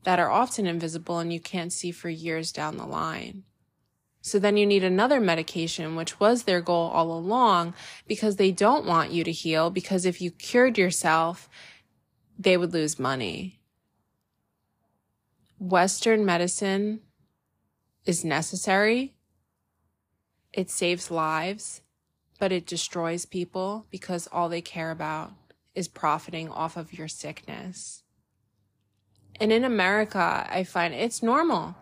that 0.03 0.19
are 0.19 0.31
often 0.31 0.65
invisible 0.65 1.19
and 1.19 1.31
you 1.31 1.39
can't 1.39 1.73
see 1.73 1.91
for 1.91 2.09
years 2.09 2.51
down 2.51 2.77
the 2.77 2.85
line. 2.85 3.43
So 4.21 4.39
then 4.39 4.57
you 4.57 4.65
need 4.65 4.83
another 4.83 5.19
medication, 5.19 5.95
which 5.95 6.19
was 6.19 6.43
their 6.43 6.61
goal 6.61 6.89
all 6.89 7.11
along 7.11 7.75
because 8.07 8.37
they 8.37 8.51
don't 8.51 8.85
want 8.85 9.11
you 9.11 9.23
to 9.23 9.31
heal 9.31 9.69
because 9.69 10.05
if 10.05 10.21
you 10.21 10.31
cured 10.31 10.77
yourself, 10.77 11.49
they 12.39 12.57
would 12.57 12.73
lose 12.73 12.97
money. 12.97 13.59
Western 15.59 16.25
medicine 16.25 17.01
is 18.05 18.23
necessary. 18.23 19.15
It 20.53 20.69
saves 20.69 21.11
lives 21.11 21.81
but 22.39 22.51
it 22.51 22.65
destroys 22.65 23.25
people 23.25 23.85
because 23.89 24.27
all 24.31 24.49
they 24.49 24.61
care 24.61 24.91
about 24.91 25.31
is 25.73 25.87
profiting 25.87 26.49
off 26.49 26.77
of 26.77 26.93
your 26.93 27.07
sickness. 27.07 28.03
And 29.39 29.51
in 29.51 29.63
America, 29.63 30.47
I 30.49 30.63
find 30.63 30.93
it's 30.93 31.21
normal 31.21 31.75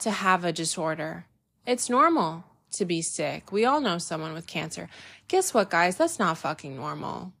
to 0.00 0.10
have 0.10 0.44
a 0.44 0.52
disorder. 0.52 1.26
It's 1.66 1.90
normal 1.90 2.44
to 2.72 2.84
be 2.84 3.02
sick. 3.02 3.50
We 3.50 3.64
all 3.64 3.80
know 3.80 3.98
someone 3.98 4.32
with 4.32 4.46
cancer. 4.46 4.88
Guess 5.26 5.52
what, 5.52 5.70
guys? 5.70 5.96
That's 5.96 6.18
not 6.18 6.38
fucking 6.38 6.76
normal. 6.76 7.32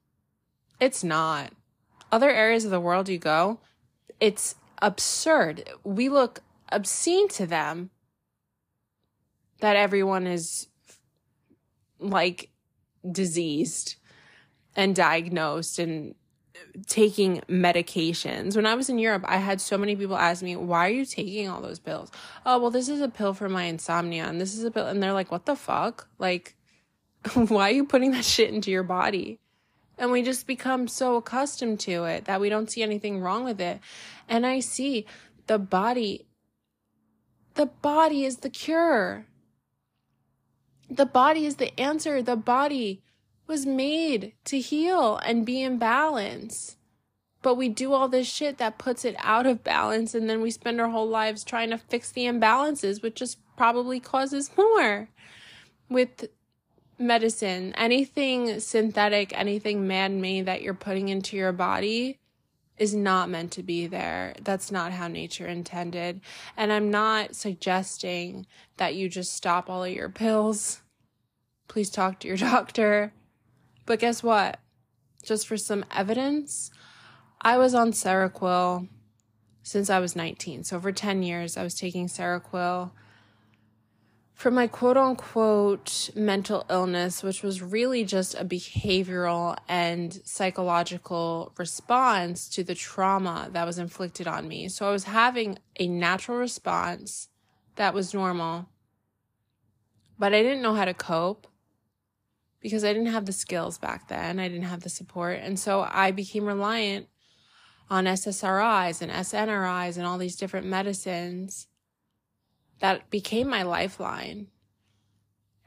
It's 0.80 1.04
not. 1.04 1.52
Other 2.10 2.30
areas 2.30 2.64
of 2.64 2.72
the 2.72 2.80
world 2.80 3.08
you 3.08 3.18
go, 3.18 3.60
it's 4.18 4.56
absurd. 4.82 5.68
We 5.84 6.08
look 6.08 6.40
obscene 6.70 7.28
to 7.28 7.46
them 7.46 7.90
that 9.60 9.76
everyone 9.76 10.26
is 10.26 10.68
like 11.98 12.50
diseased 13.10 13.96
and 14.76 14.94
diagnosed 14.94 15.78
and 15.78 16.14
taking 16.86 17.40
medications. 17.48 18.56
When 18.56 18.66
I 18.66 18.74
was 18.74 18.88
in 18.88 18.98
Europe, 18.98 19.24
I 19.26 19.38
had 19.38 19.60
so 19.60 19.78
many 19.78 19.96
people 19.96 20.16
ask 20.16 20.42
me, 20.42 20.56
why 20.56 20.86
are 20.86 20.92
you 20.92 21.04
taking 21.04 21.48
all 21.48 21.60
those 21.60 21.78
pills? 21.78 22.10
Oh, 22.44 22.58
well, 22.58 22.70
this 22.70 22.88
is 22.88 23.00
a 23.00 23.08
pill 23.08 23.34
for 23.34 23.48
my 23.48 23.64
insomnia 23.64 24.24
and 24.24 24.40
this 24.40 24.54
is 24.54 24.64
a 24.64 24.70
pill. 24.70 24.86
And 24.86 25.02
they're 25.02 25.12
like, 25.12 25.30
what 25.30 25.46
the 25.46 25.56
fuck? 25.56 26.08
Like, 26.18 26.54
why 27.34 27.70
are 27.70 27.74
you 27.74 27.84
putting 27.84 28.12
that 28.12 28.24
shit 28.24 28.52
into 28.52 28.70
your 28.70 28.82
body? 28.82 29.38
And 30.00 30.10
we 30.10 30.22
just 30.22 30.46
become 30.46 30.88
so 30.88 31.16
accustomed 31.16 31.78
to 31.80 32.04
it 32.04 32.24
that 32.24 32.40
we 32.40 32.48
don't 32.48 32.70
see 32.70 32.82
anything 32.82 33.20
wrong 33.20 33.44
with 33.44 33.60
it. 33.60 33.80
And 34.26 34.46
I 34.46 34.60
see 34.60 35.04
the 35.46 35.58
body, 35.58 36.26
the 37.52 37.66
body 37.66 38.24
is 38.24 38.38
the 38.38 38.48
cure. 38.48 39.26
The 40.88 41.04
body 41.04 41.44
is 41.44 41.56
the 41.56 41.78
answer. 41.78 42.22
The 42.22 42.34
body 42.34 43.02
was 43.46 43.66
made 43.66 44.32
to 44.46 44.58
heal 44.58 45.18
and 45.18 45.44
be 45.44 45.60
in 45.60 45.76
balance. 45.76 46.78
But 47.42 47.56
we 47.56 47.68
do 47.68 47.92
all 47.92 48.08
this 48.08 48.26
shit 48.26 48.56
that 48.56 48.78
puts 48.78 49.04
it 49.04 49.16
out 49.18 49.46
of 49.46 49.64
balance, 49.64 50.14
and 50.14 50.30
then 50.30 50.40
we 50.40 50.50
spend 50.50 50.80
our 50.80 50.88
whole 50.88 51.08
lives 51.08 51.44
trying 51.44 51.70
to 51.70 51.78
fix 51.78 52.10
the 52.10 52.24
imbalances, 52.24 53.02
which 53.02 53.16
just 53.16 53.38
probably 53.56 54.00
causes 54.00 54.50
more. 54.56 55.08
With 55.88 56.28
medicine, 57.00 57.74
anything 57.76 58.60
synthetic, 58.60 59.36
anything 59.36 59.86
man 59.86 60.20
made 60.20 60.46
that 60.46 60.62
you're 60.62 60.74
putting 60.74 61.08
into 61.08 61.36
your 61.36 61.52
body 61.52 62.18
is 62.76 62.94
not 62.94 63.28
meant 63.28 63.52
to 63.52 63.62
be 63.62 63.86
there. 63.86 64.34
That's 64.42 64.70
not 64.70 64.92
how 64.92 65.08
nature 65.08 65.46
intended. 65.46 66.20
And 66.56 66.72
I'm 66.72 66.90
not 66.90 67.34
suggesting 67.34 68.46
that 68.76 68.94
you 68.94 69.08
just 69.08 69.34
stop 69.34 69.68
all 69.68 69.84
of 69.84 69.92
your 69.92 70.08
pills 70.08 70.80
please 71.70 71.88
talk 71.88 72.18
to 72.20 72.28
your 72.28 72.36
doctor. 72.52 73.12
But 73.86 74.00
guess 74.00 74.22
what? 74.22 74.58
Just 75.22 75.46
for 75.46 75.56
some 75.56 75.84
evidence, 75.94 76.70
I 77.40 77.56
was 77.56 77.74
on 77.74 77.92
Seroquel 77.92 78.88
since 79.62 79.88
I 79.88 80.00
was 80.00 80.16
19. 80.16 80.64
So 80.64 80.80
for 80.80 80.92
10 80.92 81.22
years, 81.22 81.56
I 81.56 81.62
was 81.62 81.74
taking 81.74 82.08
Seroquel 82.08 82.90
for 84.40 84.50
my 84.50 84.66
quote 84.66 84.96
unquote 84.96 86.08
mental 86.14 86.64
illness, 86.70 87.22
which 87.22 87.42
was 87.42 87.60
really 87.60 88.06
just 88.06 88.34
a 88.36 88.42
behavioral 88.42 89.54
and 89.68 90.18
psychological 90.24 91.52
response 91.58 92.48
to 92.48 92.64
the 92.64 92.74
trauma 92.74 93.50
that 93.52 93.66
was 93.66 93.78
inflicted 93.78 94.26
on 94.26 94.48
me. 94.48 94.66
So 94.70 94.88
I 94.88 94.92
was 94.92 95.04
having 95.04 95.58
a 95.78 95.86
natural 95.88 96.38
response 96.38 97.28
that 97.76 97.92
was 97.92 98.14
normal, 98.14 98.70
but 100.18 100.32
I 100.32 100.42
didn't 100.42 100.62
know 100.62 100.74
how 100.74 100.86
to 100.86 100.94
cope 100.94 101.46
because 102.60 102.82
I 102.82 102.94
didn't 102.94 103.12
have 103.12 103.26
the 103.26 103.34
skills 103.34 103.76
back 103.76 104.08
then. 104.08 104.40
I 104.40 104.48
didn't 104.48 104.64
have 104.64 104.80
the 104.80 104.88
support. 104.88 105.38
And 105.42 105.58
so 105.58 105.86
I 105.86 106.12
became 106.12 106.46
reliant 106.46 107.08
on 107.90 108.06
SSRIs 108.06 109.02
and 109.02 109.12
SNRIs 109.12 109.98
and 109.98 110.06
all 110.06 110.16
these 110.16 110.36
different 110.36 110.66
medicines 110.66 111.66
that 112.80 113.08
became 113.10 113.48
my 113.48 113.62
lifeline. 113.62 114.48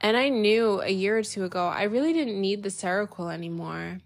And 0.00 0.16
I 0.16 0.28
knew 0.28 0.80
a 0.82 0.90
year 0.90 1.16
or 1.18 1.22
two 1.22 1.44
ago, 1.44 1.66
I 1.66 1.84
really 1.84 2.12
didn't 2.12 2.40
need 2.40 2.62
the 2.62 2.68
Seroquel 2.68 3.32
anymore. 3.32 4.00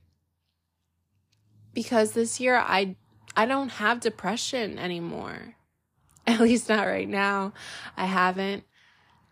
Because 1.74 2.12
this 2.12 2.38
year 2.38 2.56
I 2.56 2.96
I 3.36 3.46
don't 3.46 3.70
have 3.70 4.00
depression 4.00 4.78
anymore. 4.78 5.54
At 6.26 6.40
least 6.40 6.68
not 6.68 6.86
right 6.86 7.08
now. 7.08 7.52
I 7.96 8.06
haven't. 8.06 8.64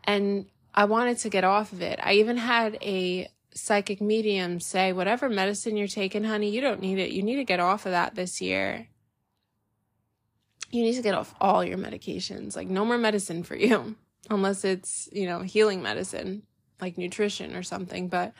And 0.05 0.47
I 0.75 0.85
wanted 0.85 1.19
to 1.19 1.31
get 1.31 1.45
off 1.45 1.73
of 1.73 1.83
it. 1.83 1.99
I 2.03 2.15
even 2.15 2.37
had 2.37 2.79
a 2.83 3.29
psychic 3.55 4.01
medium 4.01 4.61
say, 4.61 4.93
whatever 4.93 5.29
medicine 5.29 5.77
you're 5.77 5.89
taking, 5.89 6.25
honey, 6.25 6.51
you 6.51 6.61
don't 6.61 6.81
need 6.81 6.99
it. 6.99 7.11
You 7.11 7.23
need 7.23 7.37
to 7.37 7.45
get 7.45 7.61
off 7.61 7.87
of 7.87 7.93
that 7.93 8.15
this 8.15 8.41
year. 8.41 8.89
You 10.71 10.83
need 10.83 10.95
to 10.95 11.03
get 11.03 11.15
off 11.15 11.35
all 11.41 11.65
your 11.65 11.79
medications. 11.79 12.57
Like, 12.57 12.69
no 12.69 12.85
more 12.85 12.99
medicine 12.99 13.43
for 13.43 13.57
you, 13.57 13.97
unless 14.31 14.65
it's, 14.65 15.09
you 15.13 15.27
know, 15.27 15.41
healing 15.41 15.83
medicine, 15.83 16.43
like 16.81 16.99
nutrition 16.99 17.55
or 17.55 17.63
something. 17.63 18.09
But 18.09 18.33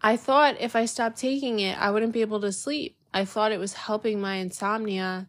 I 0.00 0.16
thought 0.16 0.60
if 0.60 0.76
I 0.76 0.84
stopped 0.84 1.16
taking 1.18 1.60
it, 1.60 1.76
I 1.78 1.90
wouldn't 1.90 2.12
be 2.12 2.20
able 2.20 2.40
to 2.40 2.52
sleep. 2.52 2.96
I 3.12 3.24
thought 3.24 3.52
it 3.52 3.58
was 3.58 3.74
helping 3.74 4.20
my 4.20 4.36
insomnia. 4.36 5.28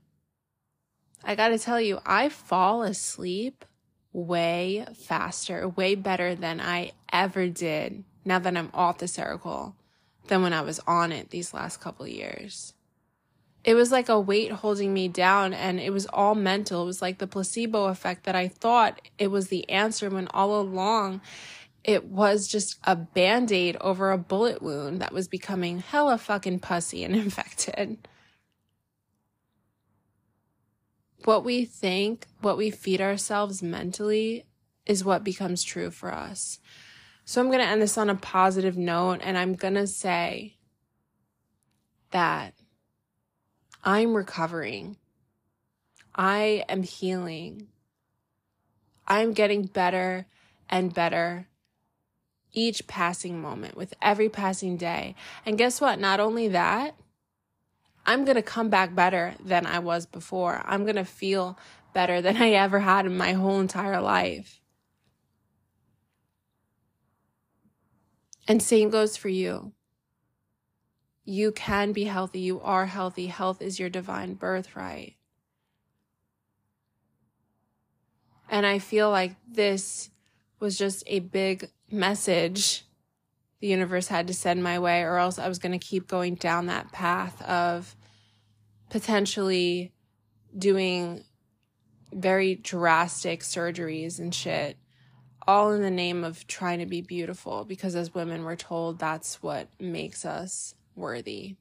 I 1.23 1.35
gotta 1.35 1.57
tell 1.57 1.81
you, 1.81 1.99
I 2.05 2.29
fall 2.29 2.83
asleep 2.83 3.65
way 4.13 4.85
faster, 4.95 5.67
way 5.67 5.95
better 5.95 6.35
than 6.35 6.59
I 6.61 6.91
ever 7.11 7.47
did 7.47 8.03
now 8.25 8.39
that 8.39 8.55
I'm 8.55 8.69
off 8.73 8.99
the 8.99 9.05
Seroquel 9.05 9.73
than 10.27 10.43
when 10.43 10.53
I 10.53 10.61
was 10.61 10.79
on 10.87 11.11
it 11.11 11.29
these 11.29 11.53
last 11.53 11.81
couple 11.81 12.07
years. 12.07 12.73
It 13.63 13.75
was 13.75 13.91
like 13.91 14.09
a 14.09 14.19
weight 14.19 14.51
holding 14.51 14.93
me 14.93 15.07
down 15.07 15.53
and 15.53 15.79
it 15.79 15.91
was 15.91 16.05
all 16.07 16.33
mental. 16.33 16.83
It 16.83 16.85
was 16.85 17.01
like 17.01 17.17
the 17.17 17.27
placebo 17.27 17.85
effect 17.85 18.23
that 18.23 18.35
I 18.35 18.47
thought 18.47 19.01
it 19.17 19.27
was 19.27 19.49
the 19.49 19.69
answer 19.69 20.09
when 20.09 20.27
all 20.29 20.59
along 20.59 21.21
it 21.83 22.05
was 22.05 22.47
just 22.47 22.77
a 22.83 22.95
band 22.95 23.51
aid 23.51 23.77
over 23.81 24.11
a 24.11 24.17
bullet 24.17 24.61
wound 24.61 25.01
that 25.01 25.13
was 25.13 25.27
becoming 25.27 25.79
hella 25.79 26.17
fucking 26.17 26.59
pussy 26.59 27.03
and 27.03 27.15
infected. 27.15 27.97
What 31.25 31.43
we 31.43 31.65
think, 31.65 32.27
what 32.41 32.57
we 32.57 32.71
feed 32.71 33.01
ourselves 33.01 33.61
mentally 33.61 34.45
is 34.85 35.03
what 35.03 35.23
becomes 35.23 35.63
true 35.63 35.91
for 35.91 36.13
us. 36.13 36.59
So 37.25 37.41
I'm 37.41 37.47
going 37.47 37.59
to 37.59 37.65
end 37.65 37.81
this 37.81 37.97
on 37.97 38.09
a 38.09 38.15
positive 38.15 38.77
note 38.77 39.19
and 39.21 39.37
I'm 39.37 39.53
going 39.53 39.75
to 39.75 39.85
say 39.85 40.55
that 42.11 42.53
I'm 43.83 44.13
recovering. 44.13 44.97
I 46.15 46.65
am 46.67 46.83
healing. 46.83 47.67
I'm 49.07 49.33
getting 49.33 49.63
better 49.63 50.27
and 50.69 50.93
better 50.93 51.47
each 52.51 52.87
passing 52.87 53.41
moment 53.41 53.77
with 53.77 53.93
every 54.01 54.29
passing 54.29 54.77
day. 54.77 55.15
And 55.45 55.57
guess 55.57 55.79
what? 55.79 55.99
Not 55.99 56.19
only 56.19 56.47
that, 56.49 56.95
I'm 58.05 58.25
going 58.25 58.35
to 58.35 58.41
come 58.41 58.69
back 58.69 58.95
better 58.95 59.35
than 59.43 59.65
I 59.65 59.79
was 59.79 60.05
before. 60.05 60.61
I'm 60.65 60.83
going 60.83 60.95
to 60.95 61.05
feel 61.05 61.57
better 61.93 62.21
than 62.21 62.37
I 62.37 62.51
ever 62.51 62.79
had 62.79 63.05
in 63.05 63.17
my 63.17 63.33
whole 63.33 63.59
entire 63.59 64.01
life. 64.01 64.59
And 68.47 68.63
same 68.63 68.89
goes 68.89 69.15
for 69.15 69.29
you. 69.29 69.73
You 71.29 71.51
can 71.51 71.91
be 71.91 72.05
healthy. 72.05 72.39
You 72.39 72.59
are 72.61 72.87
healthy. 72.87 73.27
Health 73.27 73.61
is 73.61 73.79
your 73.79 73.89
divine 73.89 74.33
birthright. 74.33 75.15
And 78.49 78.65
I 78.65 78.79
feel 78.79 79.11
like 79.11 79.35
this 79.47 80.09
was 80.59 80.75
just 80.75 81.03
a 81.05 81.19
big 81.19 81.69
message 81.91 82.83
the 83.59 83.67
universe 83.67 84.07
had 84.07 84.25
to 84.27 84.33
send 84.33 84.63
my 84.63 84.79
way, 84.79 85.03
or 85.03 85.17
else 85.17 85.37
I 85.37 85.47
was 85.47 85.59
going 85.59 85.73
to 85.73 85.85
keep 85.85 86.07
going 86.07 86.33
down 86.33 86.65
that 86.65 86.91
path 86.91 87.41
of 87.43 87.95
potentially 88.89 89.93
doing 90.57 91.25
very 92.11 92.55
drastic 92.55 93.41
surgeries 93.41 94.17
and 94.17 94.33
shit, 94.33 94.77
all 95.45 95.73
in 95.73 95.83
the 95.83 95.91
name 95.91 96.23
of 96.23 96.47
trying 96.47 96.79
to 96.79 96.87
be 96.87 97.01
beautiful, 97.01 97.65
because 97.65 97.95
as 97.95 98.15
women, 98.15 98.45
we're 98.45 98.55
told 98.55 98.97
that's 98.97 99.43
what 99.43 99.67
makes 99.79 100.25
us 100.25 100.73
worthy. 100.99 101.55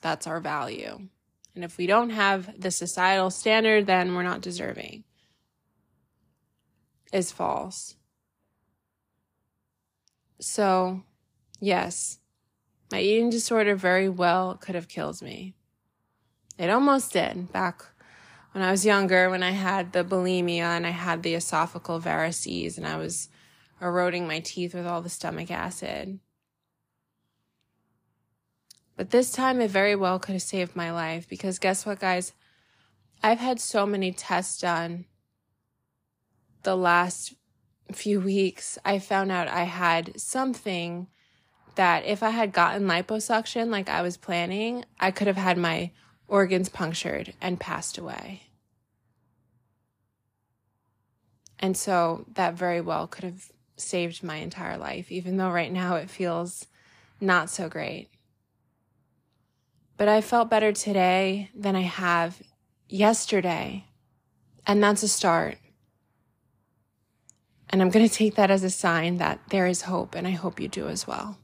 That's 0.00 0.26
our 0.26 0.40
value. 0.40 1.08
And 1.54 1.64
if 1.64 1.76
we 1.76 1.86
don't 1.86 2.10
have 2.10 2.60
the 2.60 2.70
societal 2.70 3.30
standard, 3.30 3.86
then 3.86 4.14
we're 4.14 4.22
not 4.22 4.40
deserving. 4.40 5.04
Is 7.12 7.30
false. 7.30 7.96
So, 10.40 11.02
yes, 11.60 12.18
my 12.90 13.00
eating 13.00 13.30
disorder 13.30 13.76
very 13.76 14.08
well 14.08 14.56
could 14.56 14.74
have 14.74 14.88
killed 14.88 15.20
me. 15.20 15.54
It 16.58 16.70
almost 16.70 17.12
did 17.12 17.52
back 17.52 17.84
when 18.52 18.62
I 18.62 18.70
was 18.70 18.84
younger, 18.84 19.30
when 19.30 19.42
I 19.42 19.50
had 19.50 19.92
the 19.92 20.04
bulimia 20.04 20.76
and 20.76 20.86
I 20.86 20.90
had 20.90 21.22
the 21.22 21.34
esophageal 21.34 22.02
varices 22.02 22.76
and 22.76 22.86
I 22.86 22.96
was 22.96 23.28
eroding 23.80 24.26
my 24.26 24.40
teeth 24.40 24.74
with 24.74 24.86
all 24.86 25.02
the 25.02 25.08
stomach 25.08 25.50
acid. 25.50 26.18
But 28.96 29.10
this 29.10 29.32
time 29.32 29.60
it 29.60 29.70
very 29.70 29.96
well 29.96 30.18
could 30.18 30.34
have 30.34 30.42
saved 30.42 30.76
my 30.76 30.92
life 30.92 31.28
because 31.28 31.58
guess 31.58 31.86
what, 31.86 32.00
guys? 32.00 32.32
I've 33.22 33.38
had 33.38 33.60
so 33.60 33.86
many 33.86 34.12
tests 34.12 34.60
done 34.60 35.06
the 36.62 36.76
last 36.76 37.34
few 37.90 38.20
weeks, 38.20 38.78
I 38.84 38.98
found 38.98 39.30
out 39.30 39.48
I 39.48 39.64
had 39.64 40.18
something 40.20 41.08
that 41.74 42.04
if 42.04 42.22
I 42.22 42.30
had 42.30 42.52
gotten 42.52 42.86
liposuction 42.86 43.68
like 43.70 43.88
I 43.88 44.02
was 44.02 44.16
planning, 44.16 44.84
I 45.00 45.10
could 45.10 45.26
have 45.26 45.36
had 45.36 45.58
my 45.58 45.90
organs 46.28 46.68
punctured 46.68 47.34
and 47.40 47.60
passed 47.60 47.98
away. 47.98 48.44
And 51.58 51.76
so 51.76 52.26
that 52.34 52.54
very 52.54 52.80
well 52.80 53.06
could 53.06 53.24
have 53.24 53.52
saved 53.76 54.22
my 54.22 54.36
entire 54.36 54.76
life, 54.76 55.10
even 55.10 55.36
though 55.36 55.50
right 55.50 55.72
now 55.72 55.96
it 55.96 56.10
feels 56.10 56.66
not 57.20 57.50
so 57.50 57.68
great. 57.68 58.11
But 60.02 60.08
I 60.08 60.20
felt 60.20 60.50
better 60.50 60.72
today 60.72 61.48
than 61.54 61.76
I 61.76 61.82
have 61.82 62.42
yesterday. 62.88 63.84
And 64.66 64.82
that's 64.82 65.04
a 65.04 65.08
start. 65.08 65.58
And 67.70 67.80
I'm 67.80 67.88
going 67.88 68.08
to 68.08 68.12
take 68.12 68.34
that 68.34 68.50
as 68.50 68.64
a 68.64 68.70
sign 68.70 69.18
that 69.18 69.38
there 69.50 69.68
is 69.68 69.82
hope, 69.82 70.16
and 70.16 70.26
I 70.26 70.32
hope 70.32 70.58
you 70.58 70.66
do 70.66 70.88
as 70.88 71.06
well. 71.06 71.38